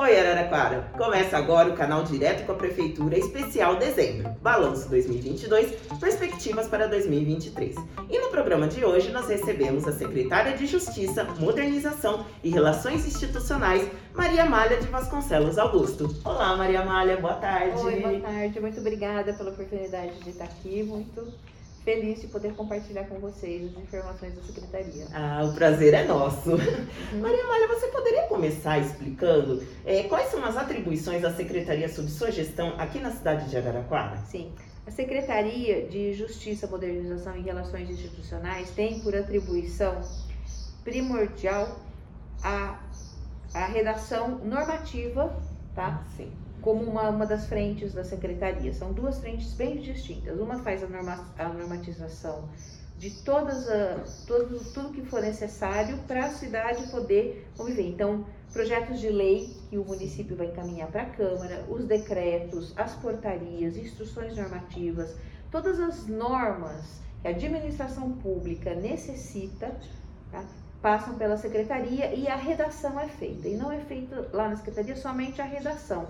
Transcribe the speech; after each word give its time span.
Oi, 0.00 0.16
Araraquara! 0.16 0.92
Começa 0.96 1.36
agora 1.36 1.70
o 1.70 1.76
canal 1.76 2.04
Direto 2.04 2.46
com 2.46 2.52
a 2.52 2.54
Prefeitura 2.54 3.18
Especial 3.18 3.74
Dezembro, 3.74 4.30
Balanço 4.40 4.88
2022, 4.90 5.72
Perspectivas 5.98 6.68
para 6.68 6.86
2023. 6.86 7.74
E 8.08 8.18
no 8.20 8.28
programa 8.28 8.68
de 8.68 8.84
hoje 8.84 9.10
nós 9.10 9.26
recebemos 9.26 9.88
a 9.88 9.92
Secretária 9.92 10.56
de 10.56 10.66
Justiça, 10.66 11.24
Modernização 11.40 12.24
e 12.44 12.48
Relações 12.48 13.08
Institucionais, 13.08 13.90
Maria 14.14 14.44
Malha 14.44 14.76
de 14.76 14.86
Vasconcelos 14.86 15.58
Augusto. 15.58 16.08
Olá, 16.24 16.56
Maria 16.56 16.84
Malha, 16.84 17.16
boa 17.16 17.34
tarde. 17.34 17.76
Oi, 17.80 18.00
boa 18.00 18.20
tarde. 18.20 18.60
Muito 18.60 18.78
obrigada 18.78 19.32
pela 19.32 19.50
oportunidade 19.50 20.16
de 20.20 20.30
estar 20.30 20.44
aqui. 20.44 20.84
Muito 20.84 21.26
feliz 21.88 22.20
de 22.20 22.26
poder 22.26 22.52
compartilhar 22.52 23.04
com 23.04 23.18
vocês 23.18 23.74
as 23.74 23.82
informações 23.82 24.34
da 24.34 24.42
Secretaria. 24.42 25.06
Ah, 25.14 25.42
o 25.42 25.54
prazer 25.54 25.94
é 25.94 26.04
nosso. 26.04 26.50
Uhum. 26.50 27.20
Maria 27.22 27.46
Malha, 27.46 27.66
você 27.66 27.86
poderia 27.86 28.24
começar 28.24 28.78
explicando 28.78 29.66
é, 29.86 30.02
quais 30.02 30.30
são 30.30 30.44
as 30.44 30.54
atribuições 30.54 31.22
da 31.22 31.32
Secretaria 31.32 31.88
sob 31.88 32.10
sua 32.10 32.30
gestão 32.30 32.74
aqui 32.78 32.98
na 32.98 33.10
cidade 33.10 33.48
de 33.48 33.56
Araraquara? 33.56 34.18
Sim. 34.26 34.52
A 34.86 34.90
Secretaria 34.90 35.88
de 35.88 36.12
Justiça, 36.12 36.66
Modernização 36.66 37.34
e 37.38 37.40
Relações 37.40 37.88
Institucionais 37.88 38.68
tem 38.72 39.00
por 39.00 39.16
atribuição 39.16 39.98
primordial 40.84 41.80
a, 42.44 42.80
a 43.54 43.64
redação 43.64 44.40
normativa, 44.44 45.34
tá? 45.74 46.04
Sim 46.18 46.30
como 46.60 46.82
uma, 46.82 47.08
uma 47.08 47.26
das 47.26 47.46
frentes 47.46 47.92
da 47.92 48.04
secretaria. 48.04 48.72
São 48.72 48.92
duas 48.92 49.18
frentes 49.18 49.52
bem 49.54 49.76
distintas. 49.78 50.38
Uma 50.38 50.58
faz 50.58 50.82
a, 50.82 50.86
norma, 50.86 51.32
a 51.38 51.48
normatização 51.48 52.48
de 52.98 53.10
todas 53.22 53.68
a, 53.68 54.04
todo, 54.26 54.58
tudo 54.72 54.92
que 54.92 55.02
for 55.02 55.22
necessário 55.22 55.98
para 56.06 56.26
a 56.26 56.30
cidade 56.30 56.90
poder 56.90 57.48
conviver. 57.56 57.88
Então, 57.88 58.26
projetos 58.52 59.00
de 59.00 59.08
lei 59.08 59.54
que 59.70 59.78
o 59.78 59.84
município 59.84 60.36
vai 60.36 60.48
encaminhar 60.48 60.90
para 60.90 61.02
a 61.02 61.10
Câmara, 61.10 61.64
os 61.68 61.84
decretos, 61.84 62.72
as 62.76 62.94
portarias, 62.96 63.76
instruções 63.76 64.36
normativas, 64.36 65.14
todas 65.50 65.78
as 65.78 66.06
normas 66.06 67.00
que 67.22 67.28
a 67.28 67.30
administração 67.30 68.12
pública 68.12 68.74
necessita, 68.74 69.74
tá? 70.30 70.44
passam 70.82 71.14
pela 71.14 71.36
secretaria 71.36 72.14
e 72.14 72.28
a 72.28 72.36
redação 72.36 72.98
é 72.98 73.08
feita. 73.08 73.48
E 73.48 73.56
não 73.56 73.70
é 73.70 73.78
feita 73.80 74.28
lá 74.32 74.48
na 74.48 74.56
secretaria 74.56 74.96
somente 74.96 75.40
a 75.40 75.44
redação 75.44 76.06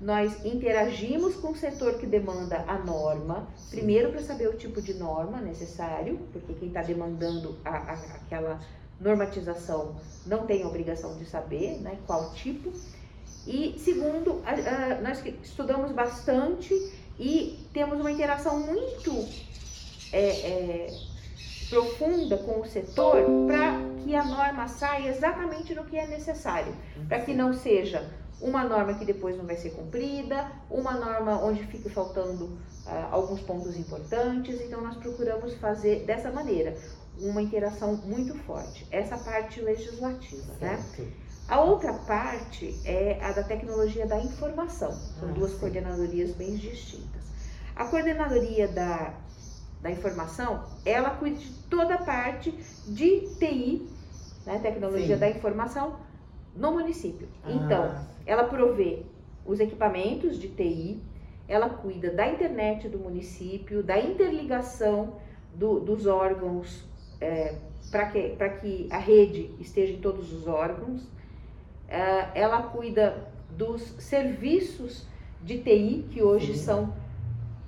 nós 0.00 0.44
interagimos 0.46 1.36
com 1.36 1.50
o 1.50 1.56
setor 1.56 1.98
que 1.98 2.06
demanda 2.06 2.64
a 2.66 2.78
norma, 2.78 3.46
primeiro 3.68 4.10
para 4.10 4.22
saber 4.22 4.48
o 4.48 4.56
tipo 4.56 4.80
de 4.80 4.94
norma 4.94 5.40
necessário, 5.40 6.18
porque 6.32 6.54
quem 6.54 6.68
está 6.68 6.80
demandando 6.82 7.58
a, 7.64 7.70
a, 7.70 7.92
aquela 7.92 8.60
normatização 8.98 9.96
não 10.24 10.46
tem 10.46 10.64
obrigação 10.64 11.16
de 11.18 11.26
saber 11.26 11.80
né, 11.80 11.98
qual 12.06 12.32
tipo. 12.32 12.72
E 13.46 13.78
segundo, 13.78 14.42
a, 14.46 15.00
nós 15.02 15.22
estudamos 15.42 15.92
bastante 15.92 16.74
e 17.18 17.58
temos 17.74 18.00
uma 18.00 18.10
interação 18.10 18.58
muito 18.58 19.28
é, 20.12 20.28
é, 20.28 20.98
profunda 21.68 22.38
com 22.38 22.60
o 22.60 22.64
setor 22.64 23.22
para 23.46 23.78
que 24.02 24.14
a 24.16 24.24
norma 24.24 24.66
saia 24.66 25.10
exatamente 25.10 25.74
no 25.74 25.84
que 25.84 25.98
é 25.98 26.06
necessário, 26.06 26.74
para 27.06 27.20
que 27.20 27.34
não 27.34 27.52
seja 27.52 28.18
uma 28.40 28.64
norma 28.64 28.94
que 28.94 29.04
depois 29.04 29.36
não 29.36 29.44
vai 29.44 29.56
ser 29.56 29.70
cumprida, 29.70 30.50
uma 30.70 30.92
norma 30.92 31.42
onde 31.44 31.64
fica 31.66 31.90
faltando 31.90 32.44
uh, 32.44 33.08
alguns 33.10 33.40
pontos 33.40 33.76
importantes. 33.76 34.60
Então, 34.60 34.80
nós 34.80 34.96
procuramos 34.96 35.54
fazer 35.54 36.04
dessa 36.04 36.30
maneira 36.30 36.76
uma 37.18 37.42
interação 37.42 37.96
muito 37.96 38.34
forte. 38.44 38.86
Essa 38.90 39.18
parte 39.18 39.60
legislativa, 39.60 40.52
né? 40.60 40.76
certo. 40.76 41.02
né? 41.02 41.12
A 41.50 41.60
outra 41.60 41.92
parte 41.92 42.80
é 42.84 43.18
a 43.24 43.32
da 43.32 43.42
tecnologia 43.42 44.06
da 44.06 44.18
informação. 44.20 44.92
São 44.92 45.28
ah, 45.28 45.32
duas 45.32 45.50
sim. 45.50 45.58
coordenadorias 45.58 46.30
bem 46.30 46.54
distintas. 46.54 47.22
A 47.74 47.86
coordenadoria 47.86 48.68
da, 48.68 49.14
da 49.82 49.90
informação, 49.90 50.64
ela 50.84 51.10
cuida 51.10 51.38
de 51.38 51.50
toda 51.68 51.94
a 51.94 52.04
parte 52.04 52.52
de 52.86 53.34
TI, 53.38 53.88
né, 54.46 54.60
tecnologia 54.60 55.16
sim. 55.16 55.20
da 55.20 55.28
informação, 55.28 55.96
no 56.54 56.70
município. 56.70 57.28
Ah. 57.42 57.50
Então, 57.50 58.06
ela 58.30 58.44
provê 58.44 59.02
os 59.44 59.58
equipamentos 59.58 60.38
de 60.38 60.46
TI, 60.46 61.02
ela 61.48 61.68
cuida 61.68 62.12
da 62.12 62.28
internet 62.28 62.88
do 62.88 62.96
município, 62.96 63.82
da 63.82 63.98
interligação 63.98 65.14
do, 65.52 65.80
dos 65.80 66.06
órgãos 66.06 66.84
é, 67.20 67.56
para 67.90 68.06
que, 68.06 68.36
que 68.60 68.88
a 68.88 68.98
rede 68.98 69.50
esteja 69.58 69.94
em 69.94 70.00
todos 70.00 70.32
os 70.32 70.46
órgãos, 70.46 71.08
é, 71.88 72.28
ela 72.36 72.62
cuida 72.62 73.32
dos 73.50 73.82
serviços 73.98 75.08
de 75.42 75.58
TI, 75.58 76.06
que 76.12 76.22
hoje 76.22 76.54
Sim. 76.54 76.64
são 76.64 76.94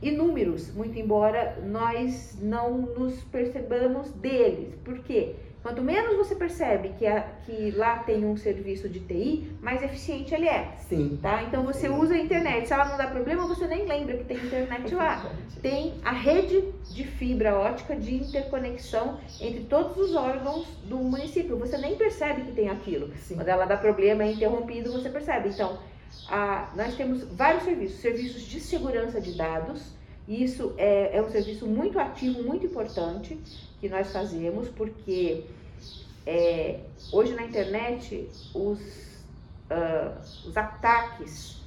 inúmeros, 0.00 0.72
muito 0.72 0.96
embora 0.96 1.58
nós 1.66 2.38
não 2.40 2.78
nos 2.78 3.20
percebamos 3.24 4.12
deles. 4.12 4.76
Por 4.84 5.00
quê? 5.00 5.34
Quanto 5.62 5.80
menos 5.80 6.16
você 6.16 6.34
percebe 6.34 6.90
que, 6.98 7.06
a, 7.06 7.22
que 7.46 7.70
lá 7.70 7.98
tem 8.00 8.24
um 8.24 8.36
serviço 8.36 8.88
de 8.88 8.98
TI, 8.98 9.52
mais 9.60 9.80
eficiente 9.80 10.34
ele 10.34 10.48
é. 10.48 10.72
Sim. 10.88 11.18
Tá? 11.22 11.44
Então 11.44 11.64
você 11.64 11.86
Sim. 11.86 11.94
usa 11.94 12.14
a 12.14 12.18
internet. 12.18 12.66
Se 12.66 12.72
ela 12.72 12.86
não 12.86 12.96
dá 12.96 13.06
problema, 13.06 13.46
você 13.46 13.66
nem 13.68 13.86
lembra 13.86 14.16
que 14.16 14.24
tem 14.24 14.38
internet 14.38 14.92
lá. 14.92 15.30
Tem 15.62 15.94
a 16.04 16.10
rede 16.10 16.64
de 16.90 17.04
fibra 17.04 17.56
ótica 17.56 17.94
de 17.94 18.16
interconexão 18.16 19.20
entre 19.40 19.64
todos 19.64 19.96
os 19.96 20.16
órgãos 20.16 20.66
do 20.84 20.96
município. 20.96 21.56
Você 21.58 21.78
nem 21.78 21.94
percebe 21.96 22.42
que 22.42 22.52
tem 22.52 22.68
aquilo. 22.68 23.12
Sim. 23.18 23.36
Quando 23.36 23.48
ela 23.48 23.64
dá 23.64 23.76
problema, 23.76 24.24
é 24.24 24.32
interrompido, 24.32 24.92
você 24.92 25.08
percebe. 25.08 25.50
Então, 25.50 25.78
a, 26.28 26.72
nós 26.74 26.96
temos 26.96 27.22
vários 27.36 27.62
serviços: 27.62 28.00
serviços 28.00 28.42
de 28.42 28.58
segurança 28.58 29.20
de 29.20 29.36
dados. 29.36 30.01
Isso 30.32 30.72
é, 30.78 31.18
é 31.18 31.22
um 31.22 31.30
serviço 31.30 31.66
muito 31.66 31.98
ativo, 31.98 32.42
muito 32.42 32.64
importante 32.64 33.38
que 33.80 33.88
nós 33.88 34.10
fazemos, 34.10 34.68
porque 34.68 35.44
é, 36.24 36.80
hoje 37.12 37.34
na 37.34 37.42
internet 37.42 38.28
os, 38.54 38.80
uh, 39.70 40.48
os 40.48 40.56
ataques 40.56 41.60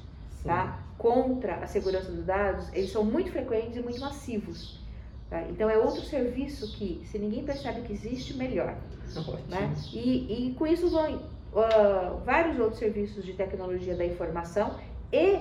tá, 0.44 0.84
contra 0.98 1.58
a 1.58 1.68
segurança 1.68 2.12
dos 2.12 2.26
dados, 2.26 2.74
eles 2.74 2.92
são 2.92 3.04
muito 3.04 3.32
frequentes 3.32 3.76
e 3.76 3.82
muito 3.82 4.00
massivos. 4.00 4.80
Tá? 5.30 5.44
Então 5.50 5.70
é 5.70 5.78
outro 5.78 6.02
serviço 6.02 6.72
que, 6.76 7.02
se 7.06 7.20
ninguém 7.20 7.44
percebe 7.44 7.82
que 7.82 7.94
existe, 7.94 8.36
melhor. 8.36 8.76
Né? 9.48 9.76
E, 9.94 10.50
e 10.50 10.56
com 10.56 10.66
isso 10.66 10.90
vão 10.90 11.16
uh, 11.16 12.18
vários 12.26 12.60
outros 12.60 12.80
serviços 12.80 13.24
de 13.24 13.34
tecnologia 13.34 13.96
da 13.96 14.06
informação 14.06 14.80
e 15.12 15.40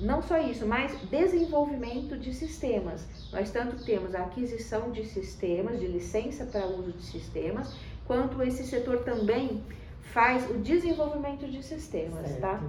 não 0.00 0.22
só 0.22 0.38
isso, 0.38 0.66
mas 0.66 0.92
desenvolvimento 1.10 2.16
de 2.16 2.34
sistemas. 2.34 3.06
Nós 3.32 3.50
tanto 3.50 3.84
temos 3.84 4.14
a 4.14 4.20
aquisição 4.20 4.90
de 4.90 5.04
sistemas, 5.04 5.78
de 5.78 5.86
licença 5.86 6.44
para 6.44 6.66
uso 6.66 6.92
de 6.92 7.02
sistemas, 7.02 7.74
quanto 8.06 8.42
esse 8.42 8.64
setor 8.64 9.04
também 9.04 9.62
faz 10.00 10.48
o 10.50 10.54
desenvolvimento 10.54 11.46
de 11.46 11.62
sistemas, 11.62 12.22
tá? 12.22 12.28
certo. 12.28 12.40
tá? 12.40 12.60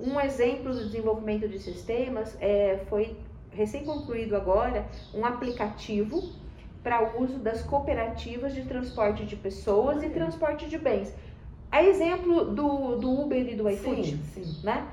Um 0.00 0.20
exemplo 0.20 0.72
do 0.72 0.84
desenvolvimento 0.86 1.48
de 1.48 1.58
sistemas 1.58 2.36
é, 2.40 2.84
foi 2.88 3.16
recém-concluído 3.50 4.36
agora 4.36 4.86
um 5.12 5.24
aplicativo 5.24 6.30
para 6.82 7.18
uso 7.18 7.38
das 7.38 7.62
cooperativas 7.62 8.54
de 8.54 8.62
transporte 8.62 9.24
de 9.24 9.34
pessoas 9.34 10.02
e 10.02 10.08
transporte 10.10 10.68
de 10.68 10.78
bens. 10.78 11.12
A 11.70 11.82
exemplo 11.82 12.46
do, 12.46 12.96
do 12.96 13.20
Uber 13.20 13.46
e 13.46 13.54
do 13.56 13.68
iFood, 13.68 14.16
sim, 14.32 14.44
sim. 14.44 14.60
né? 14.62 14.86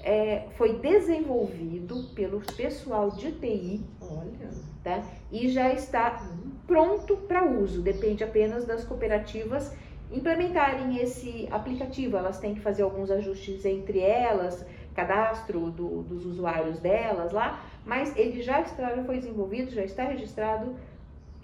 É, 0.00 0.46
foi 0.56 0.78
desenvolvido 0.78 2.04
pelo 2.14 2.40
pessoal 2.40 3.10
de 3.10 3.32
TI. 3.32 3.80
Olha. 4.00 4.50
Tá? 4.82 5.02
E 5.32 5.48
já 5.48 5.72
está 5.72 6.22
pronto 6.66 7.16
para 7.16 7.44
uso. 7.44 7.82
Depende 7.82 8.22
apenas 8.22 8.64
das 8.64 8.84
cooperativas 8.84 9.74
implementarem 10.12 10.98
esse 10.98 11.48
aplicativo. 11.50 12.16
Elas 12.16 12.38
têm 12.38 12.54
que 12.54 12.60
fazer 12.60 12.82
alguns 12.82 13.10
ajustes 13.10 13.64
entre 13.64 14.00
elas, 14.00 14.64
cadastro 14.94 15.70
do, 15.70 16.02
dos 16.02 16.24
usuários 16.24 16.78
delas 16.78 17.32
lá, 17.32 17.62
mas 17.84 18.16
ele 18.16 18.42
já 18.42 18.60
está, 18.60 18.94
já 18.94 19.04
foi 19.04 19.18
desenvolvido, 19.18 19.70
já 19.70 19.84
está 19.84 20.04
registrado 20.04 20.74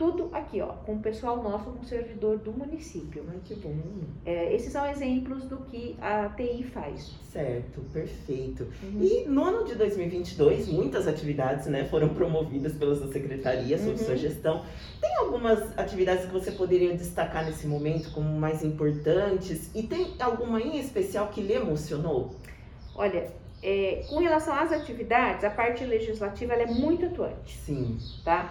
tudo 0.03 0.29
aqui, 0.33 0.61
ó, 0.61 0.67
com 0.67 0.95
o 0.95 0.99
pessoal 0.99 1.41
nosso, 1.41 1.67
com 1.67 1.81
o 1.81 1.85
servidor 1.85 2.37
do 2.39 2.53
município. 2.53 3.25
Ai, 3.29 3.39
que 3.45 3.55
bom. 3.55 3.73
É, 4.27 4.53
esses 4.53 4.73
são 4.73 4.85
exemplos 4.85 5.45
do 5.45 5.59
que 5.59 5.97
a 6.01 6.29
TI 6.31 6.65
faz. 6.65 7.13
Certo, 7.31 7.81
perfeito. 7.93 8.67
Uhum. 8.83 9.01
E 9.01 9.29
no 9.29 9.45
ano 9.45 9.65
de 9.65 9.77
2022, 9.77 10.67
muitas 10.67 11.07
atividades 11.07 11.69
né, 11.69 11.85
foram 11.85 12.09
promovidas 12.09 12.73
pela 12.73 12.97
sua 12.97 13.13
secretaria, 13.13 13.79
sob 13.79 13.91
uhum. 13.91 13.97
sua 13.97 14.17
gestão. 14.17 14.65
Tem 15.01 15.15
algumas 15.19 15.79
atividades 15.79 16.25
que 16.25 16.33
você 16.33 16.51
poderia 16.51 16.93
destacar 16.97 17.45
nesse 17.45 17.69
momento 17.69 18.11
como 18.11 18.29
mais 18.29 18.65
importantes? 18.65 19.71
E 19.73 19.85
tem 19.85 20.15
alguma 20.19 20.61
em 20.61 20.81
especial 20.81 21.29
que 21.29 21.41
lhe 21.41 21.53
emocionou? 21.53 22.35
Olha, 22.97 23.31
é, 23.63 24.05
com 24.09 24.19
relação 24.19 24.53
às 24.53 24.73
atividades, 24.73 25.45
a 25.45 25.51
parte 25.51 25.85
legislativa 25.85 26.55
é 26.55 26.67
muito 26.67 27.07
atuante. 27.07 27.57
Sim. 27.59 27.97
Tá? 28.25 28.51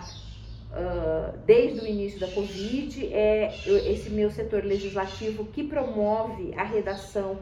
Uh, 0.72 1.38
desde 1.46 1.80
o 1.80 1.88
início 1.88 2.20
da 2.20 2.28
Covid, 2.28 3.14
é 3.14 3.54
esse 3.90 4.10
meu 4.10 4.30
setor 4.30 4.64
legislativo 4.64 5.46
que 5.46 5.64
promove 5.64 6.54
a 6.56 6.64
redação 6.64 7.40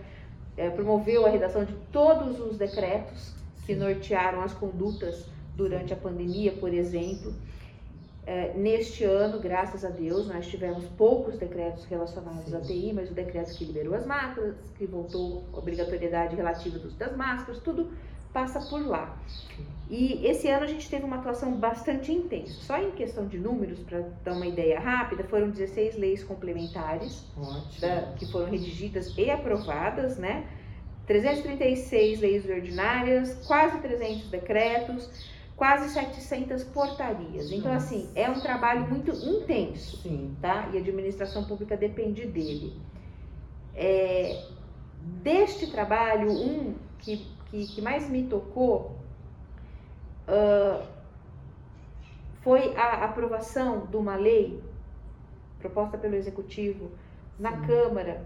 é, 0.59 0.69
promoveu 0.69 1.25
a 1.25 1.29
redação 1.29 1.63
de 1.63 1.73
todos 1.89 2.37
os 2.41 2.57
decretos 2.57 3.33
que 3.65 3.73
nortearam 3.73 4.41
as 4.41 4.53
condutas 4.53 5.25
durante 5.55 5.93
a 5.93 5.95
pandemia, 5.95 6.51
por 6.51 6.73
exemplo. 6.73 7.33
É, 8.27 8.53
neste 8.55 9.05
ano, 9.05 9.39
graças 9.39 9.85
a 9.85 9.89
Deus, 9.89 10.27
nós 10.27 10.45
tivemos 10.47 10.83
poucos 10.97 11.37
decretos 11.37 11.85
relacionados 11.85 12.53
à 12.53 12.59
TI, 12.59 12.91
mas 12.93 13.09
o 13.09 13.13
decreto 13.13 13.57
que 13.57 13.63
liberou 13.63 13.95
as 13.95 14.05
máscaras, 14.05 14.55
que 14.77 14.85
voltou 14.85 15.45
a 15.53 15.57
obrigatoriedade 15.59 16.35
relativa 16.35 16.77
das 16.77 17.15
máscaras, 17.15 17.61
tudo 17.61 17.89
passa 18.33 18.59
por 18.61 18.85
lá. 18.85 19.17
E 19.89 20.25
esse 20.27 20.47
ano 20.47 20.65
a 20.65 20.67
gente 20.67 20.87
teve 20.87 21.03
uma 21.03 21.15
atuação 21.15 21.53
bastante 21.53 22.11
intensa. 22.11 22.53
Só 22.61 22.77
em 22.77 22.91
questão 22.91 23.27
de 23.27 23.39
números, 23.39 23.79
para 23.79 24.01
dar 24.23 24.33
uma 24.33 24.45
ideia 24.45 24.79
rápida, 24.79 25.23
foram 25.23 25.49
16 25.49 25.97
leis 25.97 26.23
complementares 26.23 27.25
da, 27.81 28.13
que 28.15 28.31
foram 28.31 28.51
redigidas 28.51 29.17
e 29.17 29.31
aprovadas, 29.31 30.17
né? 30.17 30.47
336 31.07 32.19
leis 32.19 32.47
ordinárias, 32.47 33.33
quase 33.47 33.79
300 33.79 34.29
decretos, 34.29 35.09
quase 35.55 35.89
700 35.89 36.63
portarias. 36.65 37.51
Então, 37.51 37.73
assim, 37.73 38.07
é 38.13 38.29
um 38.29 38.39
trabalho 38.39 38.87
muito 38.87 39.09
intenso, 39.11 39.97
Sim. 40.03 40.35
tá? 40.39 40.69
E 40.71 40.77
a 40.77 40.79
administração 40.79 41.45
pública 41.45 41.75
depende 41.75 42.27
dele. 42.27 42.79
É, 43.73 44.39
deste 45.23 45.71
trabalho, 45.71 46.31
um 46.31 46.75
que, 46.99 47.25
que, 47.49 47.65
que 47.67 47.81
mais 47.81 48.09
me 48.09 48.23
tocou 48.23 48.95
uh, 50.27 50.85
foi 52.41 52.75
a 52.75 53.05
aprovação 53.05 53.85
de 53.87 53.97
uma 53.97 54.15
lei 54.15 54.61
proposta 55.59 55.97
pelo 55.97 56.15
Executivo 56.15 56.89
na 57.37 57.51
Sim. 57.51 57.67
Câmara, 57.67 58.25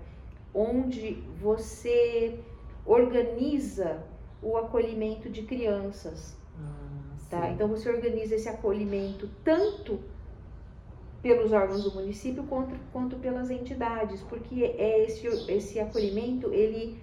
onde 0.54 1.14
você 1.42 2.40
organiza 2.86 4.04
o 4.42 4.58
acolhimento 4.58 5.30
de 5.30 5.44
crianças. 5.44 6.38
Ah, 6.60 7.16
tá? 7.30 7.50
Então 7.50 7.68
você 7.68 7.90
organiza 7.90 8.36
esse 8.36 8.50
acolhimento 8.50 9.30
tanto 9.44 10.00
pelos 11.22 11.54
órgãos 11.54 11.84
do 11.84 11.92
município 11.94 12.44
quanto, 12.44 12.76
quanto 12.92 13.16
pelas 13.16 13.50
entidades, 13.50 14.22
porque 14.24 14.64
é 14.78 15.06
esse, 15.06 15.26
esse 15.50 15.80
acolhimento 15.80 16.54
ele 16.54 17.00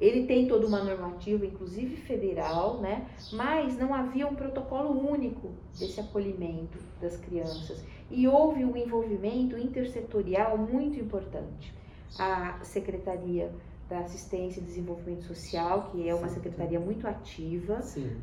ele 0.00 0.26
tem 0.26 0.48
toda 0.48 0.66
uma 0.66 0.82
normativa, 0.82 1.46
inclusive 1.46 1.96
federal, 1.96 2.80
né? 2.80 3.06
mas 3.32 3.78
não 3.78 3.94
havia 3.94 4.26
um 4.26 4.34
protocolo 4.34 4.90
único 4.90 5.50
desse 5.78 6.00
acolhimento 6.00 6.78
das 7.00 7.16
crianças. 7.16 7.84
E 8.10 8.26
houve 8.26 8.64
um 8.64 8.76
envolvimento 8.76 9.56
intersetorial 9.56 10.58
muito 10.58 10.98
importante. 10.98 11.72
A 12.18 12.58
Secretaria 12.62 13.52
da 13.88 14.00
Assistência 14.00 14.60
e 14.60 14.64
Desenvolvimento 14.64 15.24
Social, 15.24 15.90
que 15.90 16.08
é 16.08 16.14
uma 16.14 16.28
Sim. 16.28 16.34
secretaria 16.34 16.80
muito 16.80 17.06
ativa, 17.06 17.80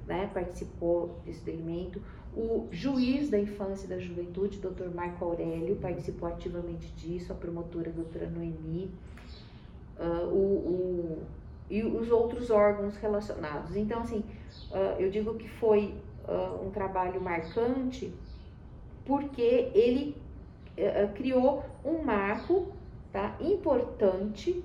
né? 0.08 0.30
participou 0.34 1.20
desse 1.26 1.44
delimento. 1.44 2.02
O 2.36 2.68
juiz 2.72 3.30
da 3.30 3.40
infância 3.40 3.86
e 3.86 3.90
da 3.90 4.00
juventude, 4.00 4.60
Dr. 4.60 4.94
Marco 4.94 5.24
Aurélio, 5.26 5.76
participou 5.78 6.28
ativamente 6.28 6.92
disso, 6.94 7.32
a 7.32 7.36
promotora 7.36 7.92
doutora 7.92 8.30
Noemi. 8.30 8.92
Uh, 9.98 10.28
o, 10.28 10.38
o 10.38 11.24
e 11.70 11.84
os 11.84 12.10
outros 12.10 12.50
órgãos 12.50 12.96
relacionados. 12.98 13.76
Então, 13.76 14.02
assim, 14.02 14.24
uh, 14.72 15.00
eu 15.00 15.10
digo 15.10 15.36
que 15.36 15.48
foi 15.48 15.96
uh, 16.28 16.66
um 16.66 16.72
trabalho 16.72 17.22
marcante 17.22 18.14
porque 19.06 19.72
ele 19.74 20.16
uh, 20.78 21.14
criou 21.14 21.64
um 21.86 22.04
marco 22.04 22.68
tá, 23.12 23.36
importante 23.40 24.64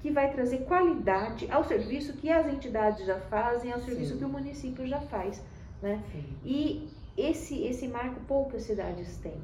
que 0.00 0.10
vai 0.10 0.30
trazer 0.32 0.58
qualidade 0.64 1.50
ao 1.50 1.64
serviço 1.64 2.12
que 2.14 2.30
as 2.30 2.46
entidades 2.46 3.04
já 3.04 3.18
fazem, 3.20 3.72
ao 3.72 3.80
serviço 3.80 4.12
Sim. 4.12 4.18
que 4.18 4.24
o 4.24 4.28
município 4.28 4.86
já 4.86 5.00
faz. 5.00 5.42
Né? 5.82 6.02
E 6.44 6.88
esse, 7.16 7.64
esse 7.64 7.88
marco 7.88 8.20
poucas 8.28 8.62
cidades 8.62 9.16
têm. 9.18 9.40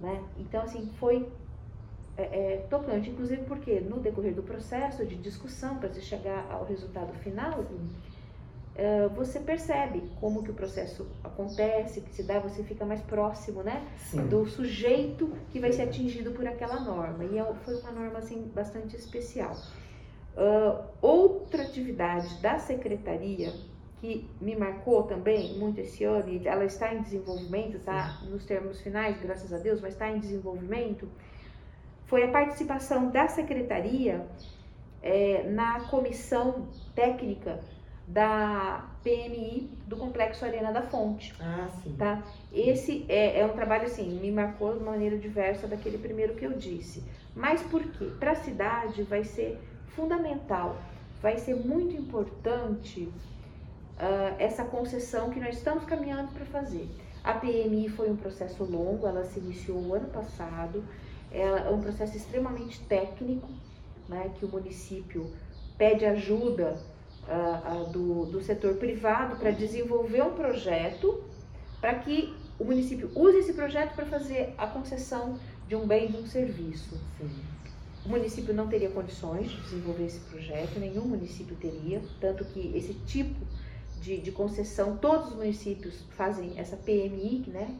Né? 0.00 0.22
Então, 0.38 0.62
assim, 0.62 0.90
foi 0.98 1.28
é, 2.16 2.22
é, 2.22 2.56
tocante, 2.70 3.10
inclusive 3.10 3.42
porque 3.42 3.80
no 3.80 3.98
decorrer 3.98 4.34
do 4.34 4.42
processo 4.42 5.04
de 5.04 5.16
discussão 5.16 5.76
para 5.76 5.92
se 5.92 6.00
chegar 6.00 6.46
ao 6.50 6.64
resultado 6.64 7.12
final, 7.18 7.64
é, 8.74 9.08
você 9.08 9.40
percebe 9.40 10.02
como 10.20 10.42
que 10.42 10.50
o 10.50 10.54
processo 10.54 11.06
acontece, 11.22 12.00
que 12.00 12.14
se 12.14 12.22
dá, 12.22 12.38
você 12.38 12.62
fica 12.62 12.84
mais 12.84 13.00
próximo, 13.02 13.62
né, 13.62 13.86
Sim. 13.98 14.26
do 14.28 14.46
sujeito 14.46 15.30
que 15.50 15.58
vai 15.58 15.72
ser 15.72 15.82
atingido 15.82 16.32
por 16.32 16.46
aquela 16.46 16.80
norma. 16.80 17.24
E 17.24 17.38
é, 17.38 17.54
foi 17.64 17.74
uma 17.80 17.92
norma 17.92 18.18
assim 18.18 18.50
bastante 18.54 18.96
especial. 18.96 19.54
Uh, 20.36 20.84
outra 21.00 21.62
atividade 21.62 22.42
da 22.42 22.58
secretaria 22.58 23.50
que 23.98 24.28
me 24.38 24.54
marcou 24.54 25.04
também 25.04 25.58
muito 25.58 25.80
esse 25.80 26.04
ano, 26.04 26.28
e 26.28 26.46
ela 26.46 26.66
está 26.66 26.94
em 26.94 27.00
desenvolvimento, 27.00 27.78
tá? 27.82 28.20
Nos 28.28 28.44
termos 28.44 28.78
finais, 28.82 29.18
graças 29.22 29.50
a 29.52 29.56
Deus, 29.56 29.80
mas 29.80 29.94
está 29.94 30.10
em 30.10 30.18
desenvolvimento 30.18 31.08
foi 32.06 32.24
a 32.24 32.28
participação 32.28 33.10
da 33.10 33.28
secretaria 33.28 34.26
é, 35.02 35.44
na 35.48 35.80
comissão 35.80 36.68
técnica 36.94 37.60
da 38.06 38.88
PMI 39.02 39.68
do 39.86 39.96
Complexo 39.96 40.44
Arena 40.44 40.72
da 40.72 40.82
Fonte. 40.82 41.34
Ah, 41.40 41.68
sim. 41.82 41.94
Tá? 41.96 42.22
Esse 42.52 43.04
é, 43.08 43.40
é 43.40 43.46
um 43.46 43.50
trabalho, 43.50 43.84
assim, 43.84 44.20
me 44.20 44.30
marcou 44.30 44.78
de 44.78 44.84
maneira 44.84 45.18
diversa 45.18 45.66
daquele 45.66 45.98
primeiro 45.98 46.34
que 46.34 46.44
eu 46.44 46.52
disse. 46.52 47.02
Mas 47.34 47.60
por 47.62 47.82
quê? 47.82 48.10
Para 48.18 48.32
a 48.32 48.36
cidade 48.36 49.02
vai 49.02 49.24
ser 49.24 49.58
fundamental, 49.88 50.76
vai 51.20 51.36
ser 51.38 51.56
muito 51.56 51.96
importante 51.96 53.02
uh, 53.02 54.36
essa 54.38 54.64
concessão 54.64 55.30
que 55.30 55.40
nós 55.40 55.56
estamos 55.56 55.84
caminhando 55.84 56.32
para 56.32 56.44
fazer. 56.46 56.88
A 57.24 57.34
PMI 57.34 57.88
foi 57.88 58.08
um 58.08 58.16
processo 58.16 58.62
longo, 58.62 59.06
ela 59.06 59.24
se 59.24 59.40
iniciou 59.40 59.78
o 59.78 59.94
ano 59.94 60.08
passado, 60.08 60.84
é 61.36 61.70
um 61.70 61.80
processo 61.80 62.16
extremamente 62.16 62.80
técnico, 62.80 63.48
né, 64.08 64.30
que 64.38 64.44
o 64.44 64.48
município 64.48 65.30
pede 65.76 66.04
ajuda 66.04 66.78
uh, 67.28 67.82
uh, 67.82 67.90
do, 67.90 68.26
do 68.26 68.40
setor 68.40 68.76
privado 68.76 69.36
para 69.36 69.50
desenvolver 69.50 70.22
um 70.22 70.34
projeto 70.34 71.22
para 71.80 71.94
que 71.96 72.34
o 72.58 72.64
município 72.64 73.10
use 73.14 73.38
esse 73.38 73.52
projeto 73.52 73.94
para 73.94 74.06
fazer 74.06 74.54
a 74.56 74.66
concessão 74.66 75.38
de 75.68 75.76
um 75.76 75.86
bem, 75.86 76.10
de 76.10 76.16
um 76.16 76.26
serviço. 76.26 76.98
Sim. 77.18 77.30
O 78.04 78.08
município 78.08 78.54
não 78.54 78.68
teria 78.68 78.88
condições 78.88 79.50
de 79.50 79.60
desenvolver 79.62 80.06
esse 80.06 80.20
projeto, 80.20 80.78
nenhum 80.78 81.04
município 81.04 81.56
teria, 81.56 82.00
tanto 82.20 82.44
que 82.44 82.72
esse 82.74 82.94
tipo 83.06 83.36
de, 84.00 84.18
de 84.18 84.30
concessão, 84.30 84.96
todos 84.96 85.30
os 85.30 85.36
municípios 85.36 86.04
fazem 86.10 86.52
essa 86.56 86.76
PMI, 86.76 87.44
né, 87.48 87.74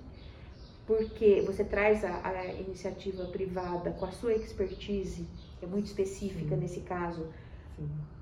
porque 0.87 1.43
você 1.45 1.65
traz 1.65 2.05
a, 2.05 2.21
a, 2.25 2.47
iniciativa 2.47 3.25
privada 3.25 3.91
com 3.91 4.05
a 4.05 4.13
sua 4.13 4.35
expertise, 4.35 5.27
que 5.59 5.65
é 5.65 5.69
muito 5.69 5.87
específica 5.87 6.55
Sim. 6.55 6.61
nesse 6.61 6.81
caso, 6.81 7.27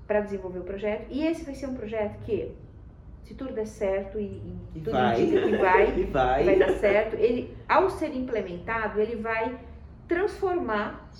para 0.07 0.21
desenvolver 0.21 0.59
o 0.59 0.63
projeto. 0.63 1.07
E 1.09 1.25
esse 1.25 1.45
vai 1.45 1.53
ser 1.53 1.67
um 1.67 1.75
projeto 1.75 2.19
que, 2.23 2.51
se 3.23 3.35
tudo 3.35 3.53
der 3.53 3.67
certo 3.67 4.19
e, 4.19 4.41
e, 4.75 4.79
tudo 4.79 4.91
vai. 4.91 5.21
indica 5.21 5.41
que 5.43 5.57
vai, 5.57 6.03
vai. 6.11 6.43
vai 6.43 6.59
dar 6.59 6.71
certo, 6.79 7.15
ele, 7.15 7.55
ao 7.69 7.89
ser 7.89 8.15
implementado, 8.15 8.99
ele 8.99 9.15
vai 9.15 9.57
transformar 10.07 11.11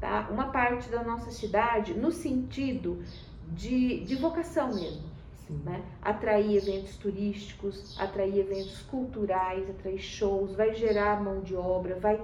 tá, 0.00 0.28
uma 0.30 0.48
parte 0.48 0.88
da 0.88 1.02
nossa 1.02 1.30
cidade 1.30 1.92
no 1.92 2.10
sentido 2.10 3.02
de, 3.52 4.00
de 4.00 4.16
vocação 4.16 4.74
mesmo. 4.74 5.15
Né? 5.48 5.82
Atrair 6.02 6.56
eventos 6.56 6.96
turísticos, 6.96 7.98
atrair 8.00 8.38
eventos 8.38 8.82
culturais, 8.82 9.68
atrair 9.70 9.98
shows, 9.98 10.54
vai 10.56 10.74
gerar 10.74 11.22
mão 11.22 11.40
de 11.40 11.54
obra, 11.54 11.96
vai 12.00 12.20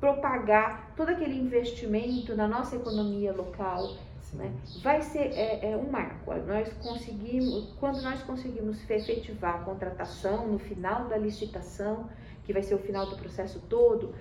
propagar 0.00 0.92
todo 0.96 1.10
aquele 1.10 1.38
investimento 1.38 2.34
na 2.34 2.48
nossa 2.48 2.76
economia 2.76 3.32
local. 3.32 3.96
Né? 4.32 4.52
Vai 4.82 5.00
ser 5.02 5.32
é, 5.32 5.70
é, 5.70 5.76
um 5.76 5.90
marco. 5.90 6.34
Nós 6.46 6.70
conseguimos, 6.82 7.72
quando 7.80 8.02
nós 8.02 8.22
conseguimos 8.22 8.78
efetivar 8.90 9.56
a 9.56 9.58
contratação 9.60 10.48
no 10.48 10.58
final 10.58 11.08
da 11.08 11.16
licitação, 11.16 12.10
que 12.44 12.52
vai 12.52 12.62
ser 12.62 12.74
o 12.74 12.78
final 12.78 13.06
do 13.06 13.16
processo 13.16 13.60
todo, 13.68 14.14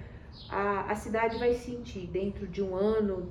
a, 0.49 0.91
a 0.91 0.95
cidade 0.95 1.37
vai 1.37 1.53
sentir 1.53 2.07
dentro 2.07 2.47
de 2.47 2.61
um 2.61 2.75
ano, 2.75 3.29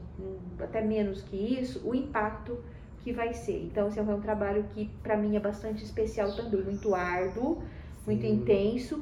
até 0.58 0.82
menos 0.82 1.22
que 1.22 1.36
isso, 1.36 1.86
o 1.88 1.94
impacto 1.94 2.58
que 3.06 3.12
vai 3.12 3.32
ser. 3.32 3.62
Então, 3.66 3.86
esse 3.86 4.00
é 4.00 4.02
um 4.02 4.20
trabalho 4.20 4.64
que 4.74 4.86
para 5.00 5.16
mim 5.16 5.36
é 5.36 5.40
bastante 5.40 5.84
especial 5.84 6.34
também, 6.34 6.60
muito 6.60 6.92
árduo, 6.92 7.62
muito 8.04 8.22
Sim. 8.22 8.32
intenso. 8.32 8.96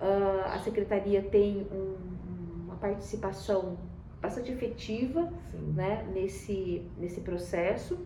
Uh, 0.00 0.44
a 0.44 0.60
secretaria 0.60 1.20
tem 1.22 1.66
um, 1.72 1.96
uma 2.66 2.76
participação 2.76 3.76
bastante 4.22 4.52
efetiva 4.52 5.28
né, 5.74 6.08
nesse, 6.14 6.88
nesse 6.96 7.20
processo, 7.20 7.98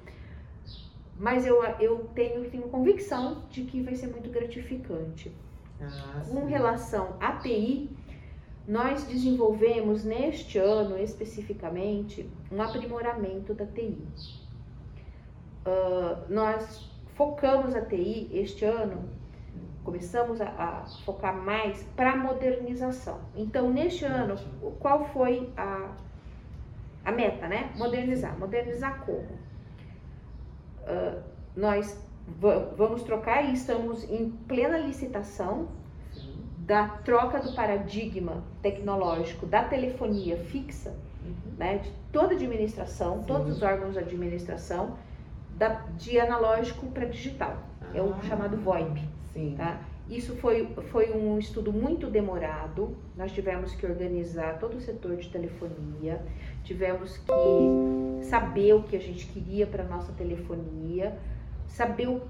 mas 1.19 1.45
eu, 1.45 1.63
eu 1.79 2.09
tenho, 2.15 2.51
tenho 2.51 2.63
convicção 2.71 3.43
de 3.51 3.65
que 3.65 3.83
vai 3.83 3.95
ser 3.95 4.07
muito 4.07 4.31
gratificante. 4.31 5.31
Ah, 5.79 6.23
Com 6.31 6.47
relação 6.47 7.15
à 7.21 7.37
TI, 7.37 7.91
nós 8.67 9.05
desenvolvemos 9.05 10.03
neste 10.03 10.57
ano 10.57 10.97
especificamente 10.97 12.27
um 12.51 12.63
aprimoramento 12.63 13.53
da 13.53 13.67
TI. 13.67 14.03
Uh, 15.67 16.33
nós 16.33 16.91
focamos 17.15 17.75
a 17.75 17.83
TI 17.83 18.29
este 18.33 18.65
ano, 18.65 19.09
começamos 19.85 20.41
a, 20.41 20.47
a 20.47 20.87
focar 21.05 21.37
mais 21.37 21.83
para 21.97 22.17
modernização. 22.17 23.21
Então, 23.35 23.71
neste 23.71 24.05
ano, 24.05 24.37
qual 24.79 25.05
foi 25.07 25.51
a, 25.57 25.91
a 27.05 27.13
meta, 27.13 27.49
né? 27.49 27.73
Modernizar. 27.77 28.39
Modernizar 28.39 29.05
como? 29.05 29.29
Uh, 30.83 31.23
nós 31.57 31.99
vamos 32.77 33.03
trocar 33.03 33.43
e 33.45 33.55
estamos 33.55 34.05
em 34.05 34.31
plena 34.31 34.79
licitação 34.79 35.69
da 36.59 36.89
troca 36.89 37.41
do 37.41 37.53
paradigma 37.53 38.43
tecnológico 38.63 39.47
da 39.47 39.65
telefonia 39.65 40.37
fixa, 40.37 40.91
uhum. 41.25 41.53
né, 41.59 41.79
de 41.79 41.91
toda 42.13 42.29
a 42.29 42.37
administração, 42.37 43.19
Sim. 43.19 43.25
todos 43.27 43.57
os 43.57 43.63
órgãos 43.63 43.95
de 43.95 43.99
administração, 43.99 44.97
da, 45.63 45.69
de 45.97 46.19
analógico 46.19 46.87
para 46.87 47.07
digital. 47.07 47.57
Ah. 47.81 47.93
É 47.95 48.03
o 48.03 48.21
chamado 48.25 48.57
VoIP. 48.57 49.01
Sim. 49.33 49.55
Tá? 49.57 49.81
Isso 50.09 50.35
foi, 50.37 50.67
foi 50.91 51.13
um 51.13 51.39
estudo 51.39 51.73
muito 51.73 52.11
demorado. 52.11 52.97
Nós 53.17 53.31
tivemos 53.31 53.73
que 53.73 53.87
organizar 53.87 54.59
todo 54.59 54.77
o 54.77 54.81
setor 54.81 55.17
de 55.17 55.29
telefonia, 55.29 56.21
tivemos 56.65 57.17
que 57.17 58.25
saber 58.25 58.75
o 58.75 58.83
que 58.83 58.97
a 58.97 59.01
gente 59.01 59.25
queria 59.27 59.67
para 59.67 59.85
nossa 59.85 60.13
telefonia, 60.13 61.17
saber 61.69 62.09
o, 62.09 62.21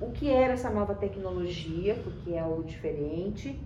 o 0.00 0.10
que 0.12 0.30
era 0.30 0.52
essa 0.52 0.68
nova 0.68 0.94
tecnologia, 0.94 1.94
porque 2.04 2.32
é 2.32 2.40
algo 2.40 2.62
diferente 2.62 3.58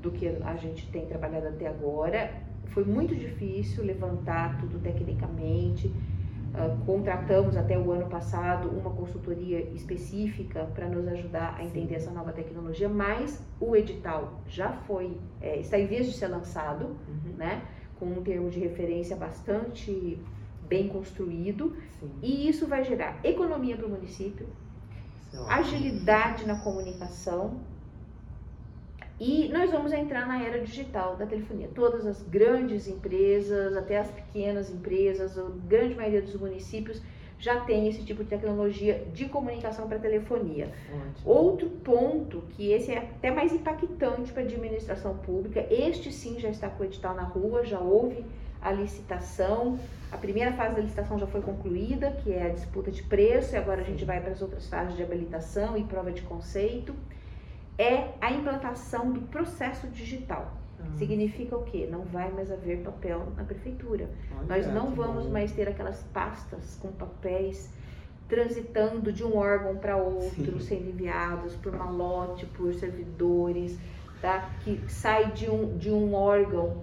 do 0.00 0.12
que 0.12 0.28
a 0.28 0.54
gente 0.54 0.88
tem 0.92 1.06
trabalhado 1.06 1.48
até 1.48 1.66
agora. 1.66 2.32
Foi 2.66 2.84
muito 2.84 3.14
difícil 3.14 3.84
levantar 3.84 4.60
tudo 4.60 4.78
tecnicamente. 4.78 5.92
Uh, 6.54 6.84
contratamos 6.86 7.56
até 7.56 7.76
o 7.76 7.90
ano 7.90 8.06
passado 8.06 8.68
uma 8.68 8.90
consultoria 8.90 9.60
específica 9.72 10.70
para 10.72 10.88
nos 10.88 11.08
ajudar 11.08 11.56
a 11.58 11.64
entender 11.64 11.96
essa 11.96 12.12
nova 12.12 12.32
tecnologia, 12.32 12.88
mas 12.88 13.44
o 13.58 13.74
edital 13.74 14.40
já 14.46 14.72
foi, 14.86 15.18
é, 15.40 15.58
está 15.58 15.76
em 15.76 15.86
vias 15.88 16.06
de 16.06 16.12
ser 16.12 16.28
lançado, 16.28 16.96
uhum. 17.08 17.32
né, 17.36 17.60
com 17.98 18.06
um 18.06 18.22
termo 18.22 18.50
de 18.50 18.60
referência 18.60 19.16
bastante 19.16 20.16
bem 20.68 20.86
construído, 20.88 21.76
Sim. 21.98 22.10
e 22.22 22.48
isso 22.48 22.68
vai 22.68 22.84
gerar 22.84 23.18
economia 23.24 23.76
para 23.76 23.86
o 23.86 23.90
município, 23.90 24.46
agilidade 25.48 26.46
na 26.46 26.56
comunicação. 26.60 27.58
E 29.18 29.48
nós 29.48 29.70
vamos 29.70 29.92
entrar 29.92 30.26
na 30.26 30.42
era 30.42 30.60
digital 30.60 31.16
da 31.16 31.24
telefonia. 31.24 31.68
Todas 31.74 32.06
as 32.06 32.22
grandes 32.22 32.88
empresas, 32.88 33.76
até 33.76 33.98
as 33.98 34.10
pequenas 34.10 34.70
empresas, 34.70 35.38
a 35.38 35.44
grande 35.68 35.94
maioria 35.94 36.22
dos 36.22 36.34
municípios 36.34 37.00
já 37.38 37.60
tem 37.60 37.88
esse 37.88 38.02
tipo 38.04 38.24
de 38.24 38.30
tecnologia 38.30 39.06
de 39.12 39.26
comunicação 39.26 39.86
para 39.86 39.98
telefonia. 39.98 40.72
Ótimo. 40.88 41.12
Outro 41.24 41.68
ponto, 41.68 42.42
que 42.50 42.72
esse 42.72 42.90
é 42.92 42.98
até 42.98 43.30
mais 43.30 43.52
impactante 43.52 44.32
para 44.32 44.42
a 44.42 44.46
administração 44.46 45.16
pública, 45.18 45.66
este 45.70 46.10
sim 46.10 46.40
já 46.40 46.48
está 46.48 46.68
com 46.68 46.82
o 46.82 46.86
edital 46.86 47.14
na 47.14 47.24
rua, 47.24 47.64
já 47.64 47.78
houve 47.78 48.24
a 48.62 48.72
licitação. 48.72 49.78
A 50.10 50.16
primeira 50.16 50.52
fase 50.52 50.74
da 50.74 50.80
licitação 50.80 51.18
já 51.18 51.26
foi 51.26 51.42
concluída, 51.42 52.12
que 52.12 52.32
é 52.32 52.46
a 52.46 52.48
disputa 52.48 52.90
de 52.90 53.02
preço, 53.02 53.54
e 53.54 53.58
agora 53.58 53.82
a 53.82 53.84
gente 53.84 54.04
vai 54.04 54.20
para 54.20 54.32
as 54.32 54.40
outras 54.40 54.66
fases 54.68 54.96
de 54.96 55.02
habilitação 55.02 55.76
e 55.76 55.84
prova 55.84 56.10
de 56.10 56.22
conceito. 56.22 56.94
É 57.78 58.12
a 58.20 58.30
implantação 58.30 59.12
do 59.12 59.20
processo 59.22 59.86
digital. 59.88 60.52
Ah. 60.80 60.84
Significa 60.96 61.56
o 61.56 61.62
quê? 61.64 61.88
Não 61.90 62.02
vai 62.02 62.30
mais 62.30 62.50
haver 62.50 62.82
papel 62.82 63.26
na 63.36 63.44
prefeitura. 63.44 64.08
Olha, 64.36 64.46
Nós 64.46 64.66
não 64.72 64.90
vamos 64.90 65.24
bom. 65.24 65.30
mais 65.30 65.52
ter 65.52 65.68
aquelas 65.68 66.02
pastas 66.12 66.78
com 66.80 66.92
papéis 66.92 67.70
transitando 68.28 69.12
de 69.12 69.22
um 69.22 69.36
órgão 69.36 69.76
para 69.76 69.96
outro, 69.96 70.60
Sim. 70.60 70.60
sendo 70.60 70.88
enviados 70.88 71.54
por 71.56 71.72
malote, 71.72 72.46
por 72.46 72.72
servidores, 72.74 73.78
tá? 74.20 74.50
que 74.62 74.80
sai 74.88 75.30
de 75.32 75.50
um, 75.50 75.76
de 75.76 75.90
um 75.90 76.14
órgão 76.14 76.82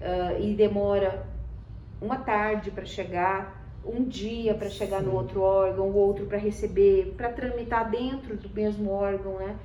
uh, 0.00 0.40
e 0.40 0.54
demora 0.54 1.26
uma 2.00 2.16
tarde 2.16 2.70
para 2.70 2.84
chegar, 2.84 3.62
um 3.84 4.02
dia 4.04 4.54
para 4.54 4.70
chegar 4.70 5.00
Sim. 5.00 5.06
no 5.06 5.14
outro 5.14 5.42
órgão, 5.42 5.88
o 5.88 5.94
outro 5.94 6.26
para 6.26 6.38
receber, 6.38 7.14
para 7.16 7.30
tramitar 7.30 7.90
dentro 7.90 8.36
do 8.36 8.48
mesmo 8.48 8.90
órgão, 8.90 9.38
né? 9.38 9.56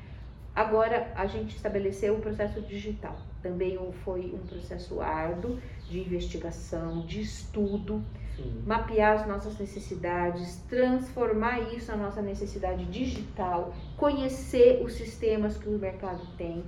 Agora 0.58 1.12
a 1.14 1.28
gente 1.28 1.56
estabeleceu 1.56 2.16
o 2.16 2.20
processo 2.20 2.60
digital. 2.62 3.16
Também 3.44 3.78
foi 4.04 4.34
um 4.34 4.40
processo 4.40 5.00
árduo 5.00 5.60
de 5.88 6.00
investigação, 6.00 7.06
de 7.06 7.22
estudo, 7.22 8.04
Sim. 8.36 8.64
mapear 8.66 9.20
as 9.20 9.28
nossas 9.28 9.56
necessidades, 9.60 10.60
transformar 10.68 11.60
isso 11.76 11.92
na 11.92 11.98
nossa 11.98 12.24
necessidade 12.24 12.86
digital, 12.86 13.72
conhecer 13.96 14.82
os 14.84 14.94
sistemas 14.94 15.56
que 15.58 15.70
o 15.70 15.78
mercado 15.78 16.26
tem 16.40 16.62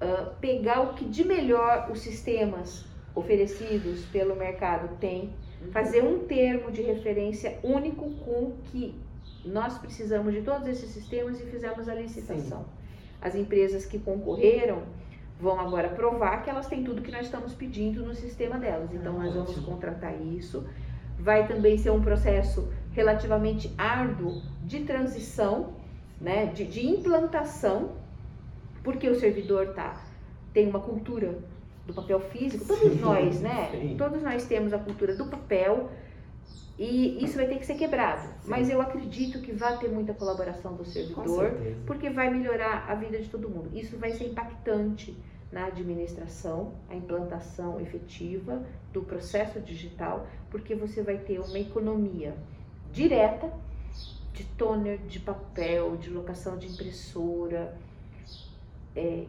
uh, 0.00 0.34
pegar 0.40 0.80
o 0.80 0.94
que 0.94 1.04
de 1.04 1.22
melhor 1.22 1.88
os 1.92 2.00
sistemas 2.00 2.84
oferecidos 3.14 4.04
pelo 4.06 4.34
mercado 4.34 4.96
têm, 4.98 5.32
uhum. 5.62 5.70
fazer 5.70 6.02
um 6.02 6.26
termo 6.26 6.72
de 6.72 6.82
referência 6.82 7.56
único 7.62 8.10
com 8.10 8.56
que 8.64 9.00
nós 9.44 9.78
precisamos 9.78 10.34
de 10.34 10.42
todos 10.42 10.66
esses 10.66 10.90
sistemas 10.90 11.40
e 11.40 11.44
fizemos 11.44 11.88
a 11.88 11.94
licitação. 11.94 12.64
Sim. 12.64 12.79
As 13.20 13.34
empresas 13.34 13.84
que 13.86 13.98
concorreram 13.98 14.82
vão 15.38 15.58
agora 15.58 15.88
provar 15.88 16.42
que 16.42 16.50
elas 16.50 16.66
têm 16.66 16.84
tudo 16.84 17.02
que 17.02 17.10
nós 17.10 17.26
estamos 17.26 17.54
pedindo 17.54 18.04
no 18.04 18.14
sistema 18.14 18.58
delas. 18.58 18.92
Então, 18.92 19.18
nós 19.18 19.34
vamos 19.34 19.56
contratar 19.60 20.14
isso. 20.20 20.66
Vai 21.18 21.46
também 21.46 21.78
ser 21.78 21.90
um 21.90 22.00
processo 22.00 22.72
relativamente 22.92 23.72
árduo 23.76 24.42
de 24.64 24.80
transição, 24.80 25.74
né, 26.20 26.46
de, 26.46 26.64
de 26.64 26.86
implantação 26.86 28.00
porque 28.82 29.08
o 29.08 29.18
servidor 29.18 29.68
tá, 29.68 30.00
tem 30.52 30.68
uma 30.68 30.80
cultura 30.80 31.38
do 31.86 31.92
papel 31.92 32.20
físico, 32.20 32.64
todos 32.66 32.92
sim, 32.92 32.98
nós, 32.98 33.40
né? 33.40 33.68
Sim. 33.72 33.94
Todos 33.96 34.22
nós 34.22 34.46
temos 34.46 34.72
a 34.72 34.78
cultura 34.78 35.14
do 35.14 35.26
papel 35.26 35.90
e 36.82 37.22
isso 37.22 37.36
vai 37.36 37.46
ter 37.46 37.58
que 37.58 37.66
ser 37.66 37.74
quebrado. 37.74 38.22
Sim. 38.22 38.48
Mas 38.48 38.70
eu 38.70 38.80
acredito 38.80 39.38
que 39.42 39.52
vai 39.52 39.76
ter 39.76 39.88
muita 39.90 40.14
colaboração 40.14 40.74
do 40.74 40.82
servidor, 40.86 41.52
porque 41.86 42.08
vai 42.08 42.30
melhorar 42.30 42.86
a 42.88 42.94
vida 42.94 43.18
de 43.18 43.28
todo 43.28 43.50
mundo. 43.50 43.68
Isso 43.78 43.98
vai 43.98 44.12
ser 44.12 44.28
impactante 44.28 45.14
na 45.52 45.66
administração, 45.66 46.72
a 46.88 46.94
implantação 46.94 47.78
efetiva 47.78 48.64
do 48.94 49.02
processo 49.02 49.60
digital, 49.60 50.26
porque 50.50 50.74
você 50.74 51.02
vai 51.02 51.18
ter 51.18 51.38
uma 51.38 51.58
economia 51.58 52.34
direta 52.90 53.52
de 54.32 54.44
toner, 54.44 55.00
de 55.00 55.20
papel, 55.20 55.98
de 55.98 56.08
locação 56.08 56.56
de 56.56 56.66
impressora, 56.66 57.76
é, 58.96 59.26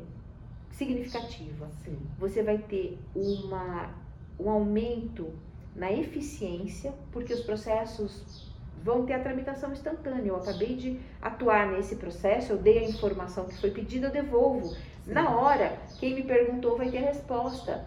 significativa. 0.71 1.69
Sim. 1.83 1.97
Você 2.17 2.41
vai 2.41 2.59
ter 2.59 2.97
uma, 3.13 3.93
um 4.39 4.49
aumento 4.49 5.33
na 5.75 5.91
eficiência, 5.91 6.93
porque 7.11 7.33
os 7.33 7.41
processos 7.41 8.51
vão 8.83 9.05
ter 9.05 9.13
a 9.13 9.19
tramitação 9.19 9.71
instantânea. 9.71 10.29
Eu 10.29 10.35
acabei 10.35 10.75
de 10.75 10.99
atuar 11.21 11.71
nesse 11.71 11.95
processo, 11.95 12.53
eu 12.53 12.57
dei 12.57 12.79
a 12.79 12.89
informação 12.89 13.45
que 13.45 13.59
foi 13.59 13.71
pedida, 13.71 14.07
eu 14.07 14.11
devolvo. 14.11 14.69
Sim. 14.69 15.13
Na 15.13 15.35
hora, 15.35 15.77
quem 15.99 16.15
me 16.15 16.23
perguntou 16.23 16.77
vai 16.77 16.89
ter 16.89 16.99
a 16.99 17.07
resposta, 17.07 17.85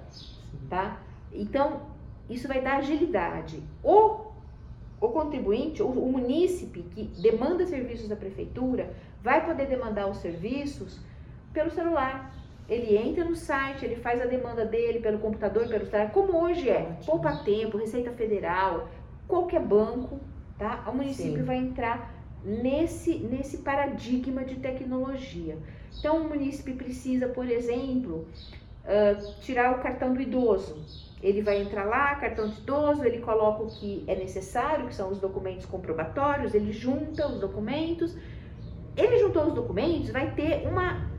tá? 0.68 1.00
Então, 1.32 1.82
isso 2.28 2.48
vai 2.48 2.60
dar 2.60 2.78
agilidade. 2.78 3.62
O, 3.82 4.32
o 5.00 5.08
contribuinte, 5.08 5.82
o, 5.82 5.88
o 5.88 6.10
munícipe 6.10 6.82
que 6.82 7.04
demanda 7.20 7.66
serviços 7.66 8.08
da 8.08 8.16
prefeitura, 8.16 8.94
vai 9.22 9.44
poder 9.44 9.66
demandar 9.66 10.08
os 10.08 10.18
serviços 10.18 11.00
pelo 11.52 11.70
celular. 11.70 12.32
Ele 12.68 12.96
entra 12.96 13.24
no 13.24 13.36
site, 13.36 13.84
ele 13.84 13.96
faz 13.96 14.20
a 14.22 14.24
demanda 14.24 14.64
dele 14.64 15.00
pelo 15.00 15.18
computador, 15.18 15.68
pelo 15.68 15.84
celular, 15.84 16.10
como 16.12 16.42
hoje 16.42 16.70
é. 16.70 16.96
Poupa 17.04 17.36
Tempo, 17.44 17.76
Receita 17.76 18.10
Federal, 18.12 18.88
qualquer 19.28 19.60
banco, 19.60 20.18
tá? 20.58 20.84
O 20.88 20.94
município 20.94 21.40
Sim. 21.40 21.44
vai 21.44 21.56
entrar 21.56 22.14
nesse, 22.42 23.18
nesse 23.18 23.58
paradigma 23.58 24.44
de 24.44 24.56
tecnologia. 24.56 25.58
Então, 25.98 26.22
o 26.22 26.28
município 26.28 26.74
precisa, 26.74 27.28
por 27.28 27.48
exemplo, 27.48 28.26
uh, 28.84 29.40
tirar 29.40 29.78
o 29.78 29.82
cartão 29.82 30.14
do 30.14 30.20
idoso. 30.20 31.04
Ele 31.22 31.42
vai 31.42 31.60
entrar 31.60 31.84
lá, 31.84 32.14
cartão 32.16 32.48
de 32.48 32.58
idoso, 32.60 33.04
ele 33.04 33.18
coloca 33.18 33.62
o 33.62 33.66
que 33.66 34.04
é 34.06 34.14
necessário, 34.14 34.86
que 34.86 34.94
são 34.94 35.10
os 35.10 35.18
documentos 35.18 35.64
comprobatórios, 35.66 36.54
ele 36.54 36.72
junta 36.72 37.26
os 37.26 37.40
documentos. 37.40 38.16
Ele 38.96 39.18
juntou 39.18 39.48
os 39.48 39.54
documentos, 39.54 40.10
vai 40.10 40.34
ter 40.34 40.68
uma 40.68 41.13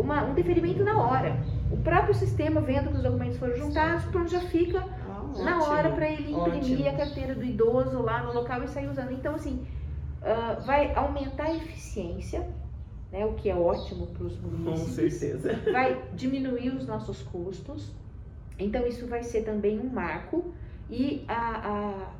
uma, 0.00 0.24
um 0.24 0.34
deferimento 0.34 0.84
na 0.84 0.98
hora. 0.98 1.36
O 1.70 1.76
próprio 1.78 2.14
sistema, 2.14 2.60
vendo 2.60 2.90
que 2.90 2.96
os 2.96 3.02
documentos 3.02 3.38
foram 3.38 3.56
juntados, 3.56 4.04
pronto, 4.06 4.30
já 4.30 4.40
fica 4.40 4.78
ah, 4.80 5.42
na 5.42 5.62
hora 5.62 5.90
para 5.90 6.08
ele 6.08 6.32
imprimir 6.32 6.86
ótimo. 6.86 6.88
a 6.88 6.92
carteira 6.92 7.34
do 7.34 7.44
idoso 7.44 8.00
lá 8.02 8.22
no 8.22 8.32
local 8.32 8.62
e 8.62 8.68
sair 8.68 8.88
usando. 8.88 9.12
Então, 9.12 9.34
assim, 9.34 9.66
uh, 10.22 10.64
vai 10.64 10.94
aumentar 10.94 11.44
a 11.44 11.54
eficiência, 11.54 12.46
né, 13.10 13.24
o 13.24 13.34
que 13.34 13.48
é 13.48 13.56
ótimo 13.56 14.06
para 14.08 14.24
os 14.24 14.38
municípios. 14.40 14.80
Com 14.80 14.86
certeza. 14.86 15.60
Vai 15.72 16.02
diminuir 16.14 16.70
os 16.70 16.86
nossos 16.86 17.22
custos. 17.22 17.92
Então, 18.58 18.86
isso 18.86 19.06
vai 19.06 19.22
ser 19.22 19.42
também 19.42 19.78
um 19.78 19.88
marco. 19.88 20.52
E 20.90 21.24
a, 21.28 21.68
a 21.68 22.10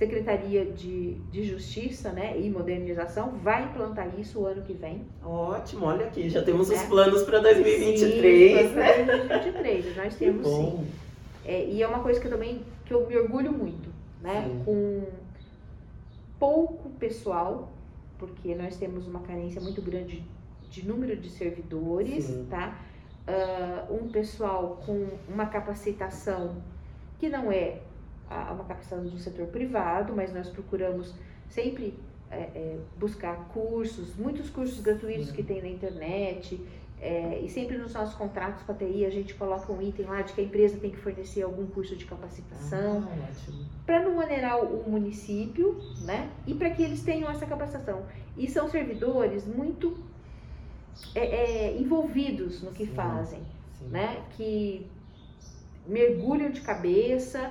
Secretaria 0.00 0.64
de, 0.64 1.12
de 1.30 1.44
Justiça 1.44 2.10
né, 2.10 2.34
e 2.40 2.48
Modernização 2.48 3.32
vai 3.32 3.64
implantar 3.64 4.08
isso 4.18 4.40
o 4.40 4.46
ano 4.46 4.62
que 4.62 4.72
vem. 4.72 5.02
Ótimo, 5.22 5.84
olha 5.84 6.06
aqui, 6.06 6.30
já 6.30 6.42
temos 6.42 6.70
os 6.70 6.82
é. 6.82 6.86
planos 6.86 7.22
para 7.22 7.38
2023, 7.40 8.70
sim, 8.70 8.74
né? 8.76 9.04
2023, 9.04 9.96
nós 9.98 10.14
temos 10.14 10.48
sim. 10.48 10.86
É, 11.44 11.66
e 11.66 11.82
é 11.82 11.86
uma 11.86 11.98
coisa 11.98 12.18
que 12.18 12.26
eu 12.26 12.30
também 12.30 12.62
que 12.86 12.94
eu 12.94 13.06
me 13.06 13.14
orgulho 13.18 13.52
muito, 13.52 13.90
né? 14.22 14.48
Sim. 14.48 14.62
Com 14.64 15.04
pouco 16.38 16.88
pessoal, 16.98 17.70
porque 18.18 18.54
nós 18.54 18.78
temos 18.78 19.06
uma 19.06 19.20
carência 19.20 19.60
muito 19.60 19.82
grande 19.82 20.24
de 20.70 20.88
número 20.88 21.14
de 21.14 21.28
servidores, 21.28 22.24
sim. 22.24 22.46
tá? 22.48 22.80
Uh, 23.28 23.96
um 23.96 24.08
pessoal 24.08 24.80
com 24.86 25.08
uma 25.28 25.44
capacitação 25.44 26.56
que 27.18 27.28
não 27.28 27.52
é 27.52 27.80
uma 28.30 28.64
capacitação 28.64 29.04
do 29.04 29.18
setor 29.18 29.48
privado, 29.48 30.12
mas 30.14 30.32
nós 30.32 30.48
procuramos 30.48 31.14
sempre 31.48 31.98
é, 32.30 32.36
é, 32.36 32.78
buscar 32.98 33.48
cursos, 33.48 34.14
muitos 34.16 34.48
cursos 34.50 34.80
gratuitos 34.80 35.32
que 35.32 35.42
tem 35.42 35.60
na 35.60 35.68
internet, 35.68 36.60
é, 37.00 37.40
e 37.42 37.48
sempre 37.48 37.78
nos 37.78 37.94
nossos 37.94 38.14
contratos 38.14 38.62
com 38.62 38.72
a 38.72 38.74
TI 38.74 39.06
a 39.06 39.10
gente 39.10 39.32
coloca 39.34 39.72
um 39.72 39.80
item 39.80 40.04
lá 40.04 40.20
de 40.20 40.34
que 40.34 40.40
a 40.42 40.44
empresa 40.44 40.76
tem 40.76 40.90
que 40.90 40.98
fornecer 40.98 41.42
algum 41.42 41.66
curso 41.66 41.96
de 41.96 42.04
capacitação 42.04 43.08
ah, 43.10 43.52
para 43.86 44.04
não 44.04 44.18
onerar 44.18 44.62
o 44.62 44.88
município, 44.88 45.80
né? 46.02 46.30
E 46.46 46.54
para 46.54 46.68
que 46.68 46.82
eles 46.82 47.02
tenham 47.02 47.30
essa 47.30 47.46
capacitação. 47.46 48.04
E 48.36 48.50
são 48.50 48.68
servidores 48.68 49.46
muito 49.46 49.96
é, 51.14 51.24
é, 51.24 51.78
envolvidos 51.78 52.62
no 52.62 52.70
que 52.70 52.84
sim, 52.84 52.92
fazem, 52.92 53.40
sim. 53.78 53.86
né? 53.86 54.22
Que 54.36 54.86
mergulham 55.86 56.50
de 56.50 56.60
cabeça, 56.60 57.50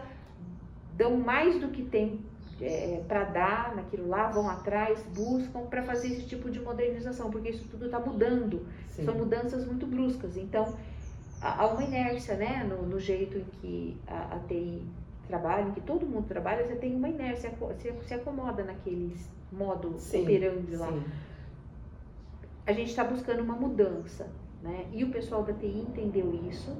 dão 0.99 1.15
mais 1.17 1.59
do 1.61 1.69
que 1.69 1.81
tem 1.81 2.19
é, 2.61 3.01
para 3.07 3.23
dar 3.23 3.73
naquilo 3.73 4.09
lá, 4.09 4.27
vão 4.27 4.49
atrás, 4.49 5.01
buscam 5.15 5.61
para 5.61 5.81
fazer 5.81 6.09
esse 6.09 6.25
tipo 6.25 6.51
de 6.51 6.59
modernização, 6.59 7.31
porque 7.31 7.51
isso 7.51 7.65
tudo 7.71 7.85
está 7.85 7.97
mudando. 7.97 8.67
Sim. 8.89 9.05
São 9.05 9.15
mudanças 9.15 9.65
muito 9.65 9.87
bruscas. 9.87 10.35
Então, 10.35 10.75
há 11.41 11.65
uma 11.67 11.81
inércia 11.81 12.35
né, 12.35 12.65
no, 12.65 12.85
no 12.85 12.99
jeito 12.99 13.37
em 13.37 13.45
que 13.61 13.97
a, 14.05 14.35
a, 14.35 14.39
TI 14.39 14.83
trabalha, 15.25 15.69
em 15.69 15.71
que 15.71 15.79
todo 15.79 16.05
mundo 16.05 16.27
trabalha, 16.27 16.67
você 16.67 16.75
tem 16.75 16.93
uma 16.93 17.07
inércia, 17.07 17.49
você 17.57 17.93
se 18.03 18.13
acomoda 18.13 18.61
naquele 18.65 19.15
modo 19.49 19.95
sim, 19.97 20.23
operando 20.23 20.77
lá. 20.77 20.91
Sim. 20.91 21.03
A 22.67 22.73
gente 22.73 22.89
está 22.89 23.05
buscando 23.05 23.41
uma 23.41 23.55
mudança. 23.55 24.27
Né? 24.61 24.85
E 24.91 25.05
o 25.05 25.09
pessoal 25.09 25.43
da 25.43 25.53
TI 25.53 25.85
entendeu 25.87 26.37
isso, 26.49 26.75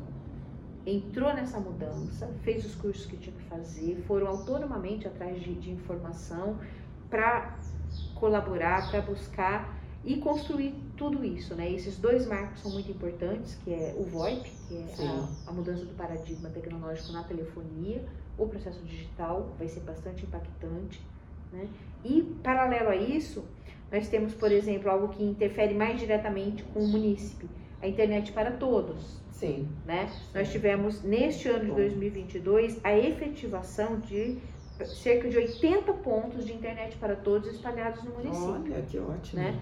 entrou 0.90 1.34
nessa 1.34 1.60
mudança, 1.60 2.28
fez 2.44 2.66
os 2.66 2.76
cursos 2.76 3.06
que 3.06 3.18
tinha 3.18 3.36
que 3.36 3.44
fazer, 3.44 4.04
foram 4.08 4.28
autonomamente 4.28 5.08
atrás 5.08 5.42
de, 5.42 5.54
de 5.56 5.72
informação 5.72 6.58
para 7.10 7.58
colaborar, 8.16 8.90
para 8.90 9.02
buscar 9.02 9.80
e 10.04 10.18
construir 10.18 10.74
tudo 10.96 11.26
isso, 11.26 11.56
né? 11.56 11.72
Esses 11.72 11.98
dois 11.98 12.26
marcos 12.26 12.62
são 12.62 12.72
muito 12.72 12.90
importantes, 12.90 13.56
que 13.64 13.74
é 13.74 13.96
o 13.98 14.04
VoIP, 14.04 14.50
que 14.68 14.78
é 14.78 15.08
a, 15.08 15.50
a, 15.50 15.52
mudança 15.52 15.86
do 15.86 15.94
paradigma 15.96 16.50
tecnológico 16.50 17.12
na 17.12 17.24
telefonia, 17.24 18.04
o 18.38 18.48
processo 18.48 18.80
digital 18.84 19.54
vai 19.58 19.68
ser 19.68 19.82
bastante 19.82 20.24
impactante, 20.24 21.02
né? 21.52 21.68
E 22.04 22.22
paralelo 22.42 22.90
a 22.90 22.96
isso, 22.96 23.44
nós 23.92 24.08
temos, 24.08 24.34
por 24.34 24.52
exemplo, 24.52 24.90
algo 24.90 25.10
que 25.10 25.24
interfere 25.24 25.74
mais 25.74 26.00
diretamente 26.00 26.64
com 26.64 26.80
o 26.80 26.88
munícipe, 26.88 27.50
a 27.82 27.88
internet 27.88 28.32
para 28.32 28.52
todos. 28.52 29.19
Sim. 29.40 29.70
Né? 29.86 30.12
Nós 30.36 30.52
tivemos, 30.52 31.02
neste 31.02 31.48
ano 31.48 31.66
de 31.66 31.72
2022, 31.72 32.80
a 32.84 32.98
efetivação 32.98 34.00
de 34.00 34.38
cerca 34.86 35.30
de 35.30 35.38
80 35.38 35.94
pontos 35.94 36.46
de 36.46 36.54
internet 36.54 36.98
para 36.98 37.16
todos 37.16 37.50
espalhados 37.50 38.04
no 38.04 38.12
município. 38.12 38.74
Olha, 38.74 38.82
que 38.82 39.00
ótimo. 39.00 39.42
Né? 39.42 39.62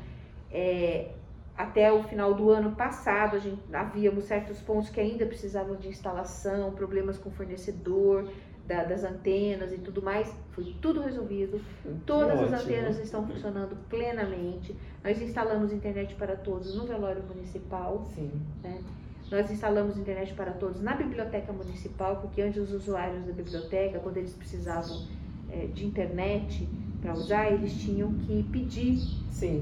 É, 0.51 1.11
até 1.55 1.91
o 1.91 2.03
final 2.03 2.33
do 2.33 2.49
ano 2.49 2.75
passado, 2.75 3.35
a 3.35 3.39
gente, 3.39 3.59
havíamos 3.71 4.23
certos 4.25 4.59
pontos 4.61 4.89
que 4.89 4.99
ainda 4.99 5.25
precisavam 5.25 5.75
de 5.75 5.87
instalação, 5.87 6.71
problemas 6.71 7.17
com 7.17 7.29
fornecedor 7.29 8.27
da, 8.67 8.83
das 8.83 9.03
antenas 9.03 9.71
e 9.71 9.77
tudo 9.77 10.01
mais. 10.01 10.31
Foi 10.51 10.75
tudo 10.81 11.01
resolvido. 11.01 11.61
Todas 12.05 12.41
as 12.41 12.63
antenas 12.63 12.99
estão 12.99 13.25
funcionando 13.25 13.77
plenamente. 13.89 14.75
Nós 15.03 15.21
instalamos 15.21 15.71
internet 15.71 16.15
para 16.15 16.35
todos 16.35 16.75
no 16.75 16.85
velório 16.85 17.23
municipal. 17.23 18.07
Sim. 18.13 18.31
Né? 18.63 18.81
Nós 19.29 19.51
instalamos 19.51 19.97
internet 19.97 20.33
para 20.33 20.51
todos 20.51 20.81
na 20.81 20.95
biblioteca 20.95 21.51
municipal, 21.51 22.17
porque 22.17 22.41
antes 22.41 22.61
os 22.61 22.71
usuários 22.71 23.25
da 23.25 23.33
biblioteca, 23.33 23.99
quando 23.99 24.17
eles 24.17 24.33
precisavam 24.33 25.05
é, 25.49 25.65
de 25.65 25.85
internet 25.85 26.67
para 27.01 27.13
usar, 27.13 27.51
eles 27.51 27.73
tinham 27.73 28.13
que 28.13 28.43
pedir 28.43 28.99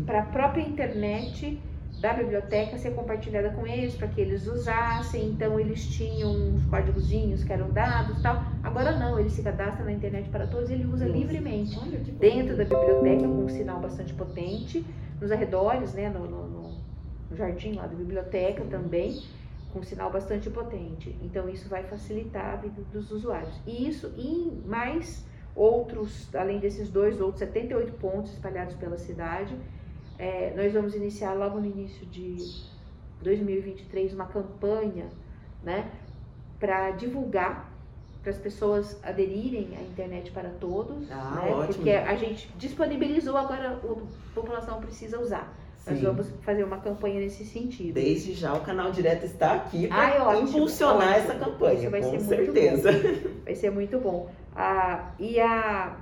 para 0.06 0.20
a 0.20 0.26
própria 0.26 0.62
internet 0.62 1.60
da 2.00 2.14
biblioteca 2.14 2.78
ser 2.78 2.92
compartilhada 2.92 3.50
com 3.50 3.66
eles 3.66 3.96
para 3.96 4.08
que 4.08 4.22
eles 4.22 4.46
usassem. 4.46 5.30
Então 5.30 5.60
eles 5.60 5.88
tinham 5.88 6.32
uns 6.32 6.64
códigozinhos 6.66 7.44
que 7.44 7.52
eram 7.52 7.72
dados, 7.72 8.22
tal. 8.22 8.44
Agora 8.62 8.92
não, 8.98 9.20
ele 9.20 9.32
se 9.32 9.42
cadastra 9.42 9.84
na 9.84 9.92
internet 9.92 10.30
para 10.30 10.46
todos 10.46 10.70
e 10.70 10.74
ele 10.74 10.86
usa 10.86 11.06
Nossa. 11.06 11.18
livremente 11.18 11.80
dentro 12.20 12.56
da 12.56 12.64
biblioteca 12.64 13.28
com 13.28 13.46
um 13.46 13.50
sinal 13.50 13.80
bastante 13.80 14.14
potente, 14.14 14.86
nos 15.20 15.32
arredores, 15.32 15.94
né, 15.94 16.10
no, 16.10 16.28
no, 16.28 16.48
no 17.32 17.36
jardim 17.36 17.74
lá 17.74 17.88
da 17.88 17.96
biblioteca 17.96 18.64
também 18.66 19.20
com 19.76 19.82
um 19.82 19.84
sinal 19.84 20.10
bastante 20.10 20.50
potente. 20.50 21.14
Então, 21.22 21.50
isso 21.50 21.68
vai 21.68 21.84
facilitar 21.84 22.54
a 22.54 22.56
vida 22.56 22.82
dos 22.94 23.12
usuários. 23.12 23.54
E 23.68 23.90
isso 23.90 24.14
em 24.18 24.64
mais 24.66 25.26
outros, 25.54 26.34
além 26.34 26.60
desses 26.60 26.90
dois, 26.90 27.20
outros 27.20 27.40
78 27.40 27.92
pontos 27.94 28.32
espalhados 28.32 28.74
pela 28.76 28.98
cidade. 28.98 29.54
É, 30.18 30.54
nós 30.56 30.72
vamos 30.72 30.96
iniciar 30.96 31.34
logo 31.34 31.60
no 31.60 31.66
início 31.66 32.06
de 32.06 32.38
2023 33.22 34.14
uma 34.14 34.28
campanha 34.28 35.08
né, 35.62 35.92
para 36.58 36.92
divulgar, 36.92 37.70
para 38.22 38.32
as 38.32 38.38
pessoas 38.38 38.98
aderirem 39.04 39.76
à 39.78 39.82
internet 39.82 40.32
para 40.32 40.52
todos, 40.52 41.12
ah, 41.12 41.42
né, 41.44 41.68
porque 41.68 41.92
a 41.92 42.16
gente 42.16 42.50
disponibilizou, 42.58 43.36
agora 43.36 43.74
a 43.74 44.34
população 44.34 44.80
precisa 44.80 45.20
usar. 45.20 45.54
Nós 45.88 46.02
vamos 46.02 46.28
fazer 46.42 46.64
uma 46.64 46.78
campanha 46.78 47.20
nesse 47.20 47.46
sentido. 47.46 47.94
Desde 47.94 48.34
já 48.34 48.54
o 48.54 48.62
canal 48.62 48.92
direto 48.92 49.26
está 49.26 49.54
aqui 49.54 49.88
para 49.88 50.40
impulsionar 50.40 51.10
ótimo. 51.10 51.32
essa 51.32 51.36
campanha, 51.36 51.80
Isso 51.82 51.90
vai 51.92 52.02
com 52.02 52.12
ser 52.12 52.20
certeza. 52.22 52.92
Muito 52.92 53.44
vai 53.46 53.56
ser 53.56 53.70
muito 53.70 54.00
bom. 54.00 54.30
Ah, 54.56 55.12
e 55.20 55.40
a 55.40 55.98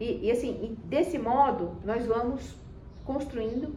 e, 0.00 0.26
e 0.26 0.30
assim, 0.32 0.76
desse 0.84 1.18
modo, 1.18 1.76
nós 1.84 2.04
vamos 2.06 2.54
construindo 3.04 3.74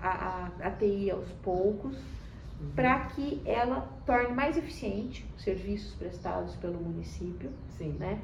a, 0.00 0.08
a, 0.08 0.66
a 0.66 0.70
TI 0.70 1.10
aos 1.10 1.28
poucos 1.42 1.96
uhum. 1.96 2.70
para 2.74 3.06
que 3.06 3.40
ela 3.44 3.88
torne 4.04 4.34
mais 4.34 4.56
eficiente 4.56 5.24
os 5.36 5.42
serviços 5.42 5.94
prestados 5.94 6.54
pelo 6.56 6.78
município, 6.78 7.50
Sim. 7.78 7.96
né? 7.98 8.20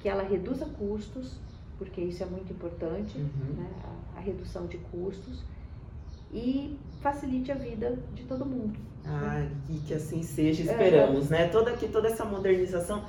que 0.00 0.08
ela 0.08 0.22
reduza 0.22 0.64
custos, 0.66 1.38
porque 1.80 2.02
isso 2.02 2.22
é 2.22 2.26
muito 2.26 2.52
importante, 2.52 3.16
uhum. 3.16 3.54
né? 3.56 3.70
a, 4.14 4.18
a, 4.18 4.20
redução 4.20 4.66
de 4.66 4.76
custos 4.76 5.42
e 6.30 6.76
facilite 7.00 7.50
a 7.50 7.54
vida 7.54 7.98
de 8.14 8.24
todo 8.24 8.44
mundo. 8.44 8.78
Ah, 9.02 9.38
né? 9.38 9.50
e 9.70 9.78
que 9.78 9.94
assim 9.94 10.22
seja, 10.22 10.62
esperamos, 10.62 11.32
é. 11.32 11.38
né? 11.38 11.48
Toda 11.48 11.70
aqui, 11.70 11.88
toda 11.88 12.08
essa 12.08 12.22
modernização 12.22 13.02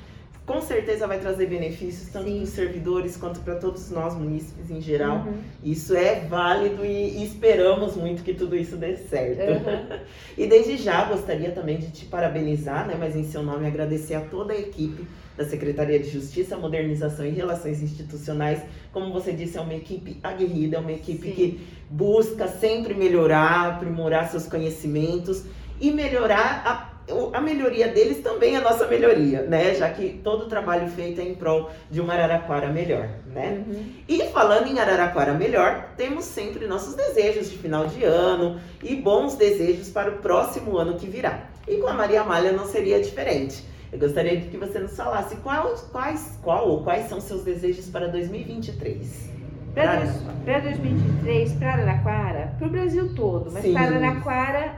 com 0.46 0.60
certeza 0.60 1.06
vai 1.06 1.20
trazer 1.20 1.46
benefícios 1.46 2.10
tanto 2.10 2.26
para 2.26 2.44
os 2.44 2.50
servidores 2.50 3.16
quanto 3.16 3.40
para 3.42 3.56
todos 3.56 3.90
nós 3.92 4.16
munícipes 4.16 4.72
em 4.72 4.82
geral. 4.82 5.18
Uhum. 5.20 5.38
Isso 5.64 5.96
é 5.96 6.22
válido 6.22 6.84
e, 6.84 7.24
esperamos 7.24 7.96
muito 7.96 8.24
que 8.24 8.34
tudo 8.34 8.56
isso 8.56 8.76
dê 8.76 8.98
certo. 8.98 9.40
Uhum. 9.40 10.00
e 10.38 10.48
desde 10.48 10.78
já 10.78 11.06
gostaria 11.06 11.52
também 11.52 11.78
de 11.78 11.92
te 11.92 12.06
parabenizar, 12.06 12.88
né, 12.88 12.96
mas 13.00 13.16
em 13.16 13.24
seu 13.24 13.44
nome 13.44 13.68
agradecer 13.68 14.16
a 14.16 14.22
toda 14.22 14.54
a 14.54 14.58
equipe 14.58 15.06
da 15.38 15.46
Secretaria 15.46 16.00
de 16.00 16.10
Justiça, 16.10 16.58
Modernização 16.58 17.26
e 17.26 17.30
Relações 17.30 17.82
Institucionais. 17.82 18.62
Como 18.92 19.14
você 19.14 19.32
disse, 19.32 19.58
é 19.58 19.62
uma 19.62 19.76
equipe 19.76 20.20
aguerrida, 20.22 20.78
é 20.78 20.80
uma 20.80 20.92
equipe 20.92 21.30
Sim. 21.30 21.34
que 21.34 21.68
busca 21.90 22.48
sempre 22.48 22.94
melhorar, 22.94 23.76
aprimorar 23.76 24.30
seus 24.30 24.48
conhecimentos 24.48 25.46
e 25.80 25.92
melhorar 25.92 26.64
a 26.66 26.91
a 27.34 27.42
melhoria 27.42 27.88
deles 27.88 28.22
também 28.22 28.56
é 28.56 28.58
a 28.58 28.62
nossa 28.62 28.88
melhoria, 28.88 29.44
né? 29.44 29.74
Já 29.74 29.90
que 29.90 30.20
todo 30.24 30.44
o 30.44 30.48
trabalho 30.48 30.88
feito 30.90 31.20
é 31.20 31.24
em 31.24 31.36
prol 31.36 31.70
de 31.90 32.00
uma 32.00 32.14
Araraquara 32.14 32.70
melhor, 32.70 33.10
né? 33.26 33.64
Uhum. 33.68 33.86
E 34.08 34.24
falando 34.28 34.68
em 34.68 34.80
Araraquara 34.80 35.34
melhor, 35.34 35.90
temos 35.98 36.26
sempre 36.26 36.68
nossos 36.68 36.96
desejos 36.96 37.50
de 37.50 37.58
final 37.58 37.88
de 37.88 38.04
ano 38.04 38.60
e 38.84 38.96
bons 38.96 39.36
desejos 39.36 39.90
para 39.90 40.12
o 40.12 40.18
próximo 40.18 40.78
ano 40.78 40.96
que 40.96 41.08
virá. 41.08 41.48
E 41.68 41.78
com 41.78 41.88
a 41.88 41.94
Maria 41.94 42.22
Amália 42.22 42.52
não 42.52 42.66
seria 42.66 43.02
diferente. 43.02 43.66
Eu 43.92 44.00
gostaria 44.00 44.38
de 44.38 44.48
que 44.48 44.58
você 44.58 44.80
nos 44.80 44.96
falasse 44.96 45.36
quais, 45.38 45.82
quais, 45.92 46.40
qual 46.42 46.70
ou 46.70 46.84
quais 46.84 47.10
são 47.10 47.20
seus 47.20 47.44
desejos 47.44 47.90
para 47.90 48.08
2023. 48.08 49.30
Para 49.74 50.60
2023, 50.60 51.54
para 51.54 51.74
Araraquara, 51.74 52.56
para 52.58 52.68
o 52.68 52.70
Brasil 52.70 53.14
todo, 53.16 53.52
mas 53.52 53.64
Sim. 53.64 53.74
para 53.74 53.96
Araraquara 53.96 54.76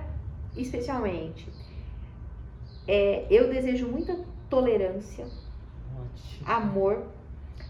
especialmente 0.55 1.47
é, 2.87 3.25
eu 3.29 3.49
desejo 3.49 3.87
muita 3.87 4.17
tolerância, 4.49 5.25
Ótimo. 5.25 6.45
amor 6.45 7.07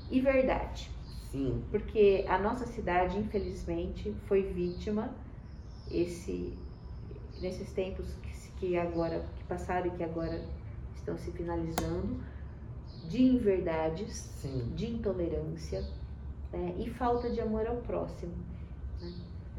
e 0.10 0.20
verdade. 0.20 0.90
Sim. 1.32 1.64
Porque 1.72 2.26
a 2.28 2.38
nossa 2.38 2.66
cidade, 2.68 3.18
infelizmente, 3.18 4.14
foi 4.28 4.44
vítima 4.44 5.10
esse, 5.90 6.54
nesses 7.42 7.72
tempos 7.72 8.06
que, 8.22 8.52
que 8.60 8.78
agora 8.78 9.26
que 9.36 9.44
passaram 9.46 9.88
e 9.88 9.92
que 9.92 10.04
agora 10.04 10.44
estão 10.96 11.18
se 11.18 11.32
finalizando, 11.32 12.20
de 13.08 13.22
inverdades, 13.22 14.30
Sim. 14.42 14.72
de 14.76 14.92
intolerância 14.92 15.84
né, 16.52 16.74
e 16.78 16.90
falta 16.90 17.30
de 17.30 17.42
amor 17.42 17.68
ao 17.68 17.78
próximo, 17.78 18.34
né, 19.02 19.12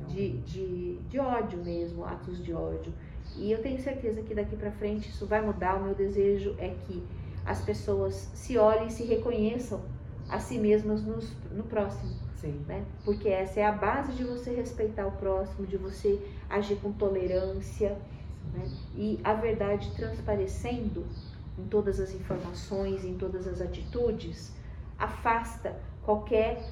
de, 0.09 0.39
de, 0.39 0.97
de 1.09 1.19
ódio 1.19 1.63
mesmo, 1.63 2.05
atos 2.05 2.43
de 2.43 2.53
ódio. 2.53 2.93
E 3.37 3.51
eu 3.51 3.61
tenho 3.63 3.81
certeza 3.81 4.23
que 4.23 4.35
daqui 4.35 4.57
para 4.57 4.71
frente 4.73 5.09
isso 5.09 5.27
vai 5.27 5.41
mudar. 5.41 5.77
O 5.77 5.85
meu 5.85 5.95
desejo 5.95 6.55
é 6.59 6.75
que 6.87 7.03
as 7.45 7.61
pessoas 7.61 8.31
se 8.35 8.57
olhem 8.57 8.87
e 8.87 8.91
se 8.91 9.05
reconheçam 9.05 9.83
a 10.29 10.39
si 10.39 10.59
mesmas 10.59 11.03
nos, 11.03 11.33
no 11.51 11.65
próximo. 11.65 12.25
Né? 12.69 12.85
Porque 13.07 13.29
essa 13.29 13.61
é 13.61 13.65
a 13.65 13.73
base 13.73 14.13
de 14.13 14.23
você 14.23 14.55
respeitar 14.55 15.07
o 15.07 15.13
próximo, 15.13 15.67
de 15.67 15.79
você 15.79 16.21
agir 16.51 16.77
com 16.77 16.93
tolerância. 16.93 17.97
Né? 18.53 18.71
E 18.95 19.19
a 19.25 19.33
verdade 19.33 19.91
transparecendo 19.97 21.07
em 21.59 21.65
todas 21.65 21.99
as 21.99 22.13
informações, 22.13 23.03
em 23.03 23.15
todas 23.15 23.47
as 23.47 23.63
atitudes, 23.63 24.53
afasta 24.99 25.75
qualquer 26.03 26.63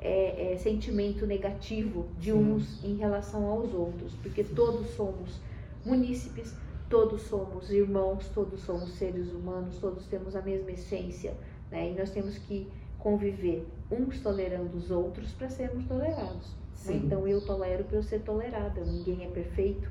é, 0.00 0.52
é, 0.52 0.56
sentimento 0.56 1.26
negativo 1.26 2.08
de 2.18 2.32
Sim. 2.32 2.38
uns 2.38 2.84
em 2.84 2.96
relação 2.96 3.46
aos 3.46 3.72
outros, 3.72 4.14
porque 4.16 4.42
todos 4.42 4.88
somos 4.96 5.40
munícipes, 5.84 6.54
todos 6.88 7.22
somos 7.22 7.70
irmãos, 7.70 8.28
todos 8.34 8.60
somos 8.60 8.90
seres 8.94 9.32
humanos, 9.32 9.78
todos 9.78 10.06
temos 10.06 10.34
a 10.36 10.42
mesma 10.42 10.70
essência, 10.70 11.34
né? 11.70 11.90
E 11.90 11.94
nós 11.94 12.10
temos 12.10 12.38
que 12.38 12.68
conviver 12.98 13.66
uns 13.90 14.20
tolerando 14.20 14.76
os 14.76 14.90
outros 14.90 15.32
para 15.32 15.48
sermos 15.48 15.84
tolerados. 15.86 16.54
né? 16.86 17.00
Então 17.04 17.26
eu 17.28 17.40
tolero 17.44 17.84
para 17.84 17.96
eu 17.98 18.02
ser 18.02 18.20
tolerada, 18.20 18.80
ninguém 18.82 19.24
é 19.24 19.28
perfeito, 19.28 19.88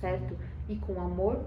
certo? 0.00 0.36
E 0.68 0.76
com 0.76 1.00
amor, 1.00 1.40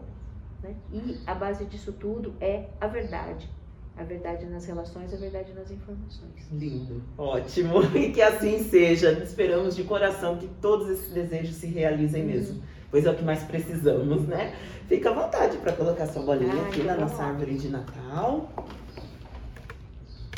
né? 0.62 0.76
E 0.92 1.18
a 1.26 1.34
base 1.34 1.66
disso 1.66 1.94
tudo 1.94 2.34
é 2.42 2.66
a 2.82 2.88
verdade. 2.88 3.50
A 3.98 4.04
verdade 4.04 4.46
nas 4.46 4.66
relações, 4.66 5.14
a 5.14 5.18
verdade 5.18 5.52
nas 5.54 5.70
informações. 5.72 6.50
Lindo, 6.54 7.02
ótimo. 7.18 7.82
E 7.96 8.14
que 8.14 8.22
assim 8.22 8.64
seja. 8.64 9.12
Esperamos 9.12 9.76
de 9.76 9.84
coração 9.84 10.38
que 10.38 10.48
todos 10.62 10.90
esses 10.90 11.12
desejos 11.14 11.56
se 11.56 11.68
realizem 11.68 12.24
mesmo. 12.26 12.62
Pois 12.92 13.06
é 13.06 13.12
o 13.12 13.16
que 13.16 13.24
mais 13.24 13.44
precisamos, 13.44 14.28
né? 14.28 14.56
Fica 14.88 15.12
à 15.12 15.14
vontade 15.14 15.58
para 15.58 15.74
colocar 15.74 16.08
sua 16.08 16.24
bolinha 16.24 16.54
Ai, 16.54 16.68
aqui 16.70 16.84
na 16.84 16.96
nossa 16.96 17.22
árvore 17.22 17.56
de 17.56 17.70
Natal. 17.70 18.50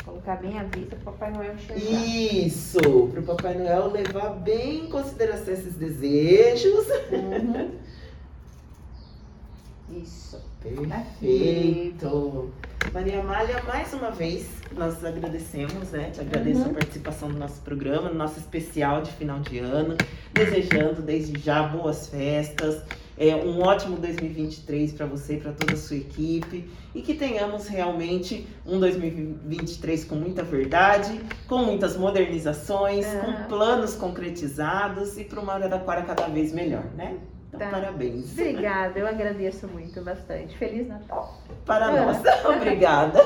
Colocar 0.04 0.36
bem 0.36 0.58
a 0.58 0.64
vista 0.64 0.96
para 0.96 1.10
o 1.10 1.14
Papai 1.14 1.32
Noel 1.32 1.54
enxergar. 1.54 1.82
Isso! 1.82 3.08
Para 3.12 3.20
o 3.20 3.24
Papai 3.24 3.54
Noel 3.54 3.90
levar 3.90 4.30
bem 4.30 4.84
em 4.84 4.90
consideração 4.90 5.54
esses 5.54 5.74
desejos. 5.74 6.86
Uhum. 7.10 7.70
Isso. 10.02 10.38
Perfeito! 10.62 12.52
Maria 12.92 13.20
Amália, 13.20 13.62
mais 13.66 13.92
uma 13.94 14.10
vez, 14.10 14.50
nós 14.76 15.02
agradecemos, 15.02 15.90
né? 15.92 16.10
Te 16.10 16.20
agradeço 16.20 16.60
Uhum. 16.60 16.70
a 16.72 16.74
participação 16.74 17.28
no 17.30 17.38
nosso 17.38 17.60
programa, 17.62 18.10
no 18.10 18.14
nosso 18.16 18.38
especial 18.38 19.00
de 19.00 19.10
final 19.12 19.40
de 19.40 19.58
ano, 19.60 19.96
desejando 20.32 21.00
desde 21.00 21.40
já 21.40 21.62
boas 21.62 22.08
festas, 22.08 22.82
é, 23.16 23.34
um 23.34 23.62
ótimo 23.62 23.96
2023 23.96 24.92
para 24.92 25.06
você 25.06 25.34
e 25.34 25.40
para 25.40 25.52
toda 25.52 25.72
a 25.72 25.76
sua 25.76 25.96
equipe 25.96 26.68
e 26.94 27.00
que 27.00 27.14
tenhamos 27.14 27.66
realmente 27.66 28.46
um 28.66 28.78
2023 28.78 30.04
com 30.04 30.16
muita 30.16 30.42
verdade, 30.42 31.18
com 31.46 31.58
muitas 31.58 31.96
modernizações, 31.96 33.06
Aham. 33.06 33.20
com 33.20 33.48
planos 33.48 33.94
concretizados 33.94 35.16
e 35.18 35.24
para 35.24 35.40
uma 35.40 35.54
Araraquara 35.54 36.02
cada 36.02 36.26
vez 36.28 36.52
melhor, 36.52 36.84
né? 36.94 37.16
Então, 37.54 37.68
Tá. 37.68 37.76
parabéns. 37.76 38.32
Obrigada, 38.32 38.98
eu 38.98 39.06
agradeço 39.06 39.68
muito, 39.68 40.00
bastante. 40.02 40.56
Feliz 40.56 40.88
Natal. 40.88 41.38
para 41.66 41.92
É. 41.92 42.04
nós. 42.04 42.18
Obrigada. 42.56 43.20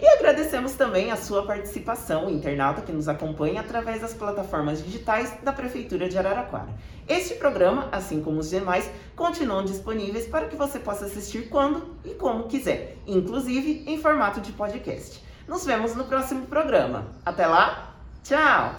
E 0.00 0.06
agradecemos 0.06 0.72
também 0.72 1.10
a 1.10 1.16
sua 1.16 1.44
participação, 1.44 2.26
o 2.26 2.30
internauta 2.30 2.80
que 2.80 2.90
nos 2.92 3.06
acompanha 3.08 3.60
através 3.60 4.00
das 4.00 4.14
plataformas 4.14 4.82
digitais 4.82 5.36
da 5.42 5.52
Prefeitura 5.52 6.08
de 6.08 6.16
Araraquara. 6.16 6.68
Este 7.06 7.34
programa, 7.34 7.88
assim 7.92 8.22
como 8.22 8.38
os 8.38 8.48
demais, 8.48 8.88
continuam 9.14 9.62
disponíveis 9.64 10.26
para 10.26 10.46
que 10.46 10.56
você 10.56 10.78
possa 10.78 11.04
assistir 11.04 11.48
quando 11.50 11.96
e 12.04 12.14
como 12.14 12.44
quiser, 12.44 12.96
inclusive 13.06 13.84
em 13.86 13.98
formato 14.00 14.40
de 14.40 14.52
podcast. 14.52 15.22
Nos 15.46 15.66
vemos 15.66 15.94
no 15.94 16.04
próximo 16.04 16.46
programa. 16.46 17.04
Até 17.26 17.46
lá, 17.46 17.92
tchau! 18.22 18.76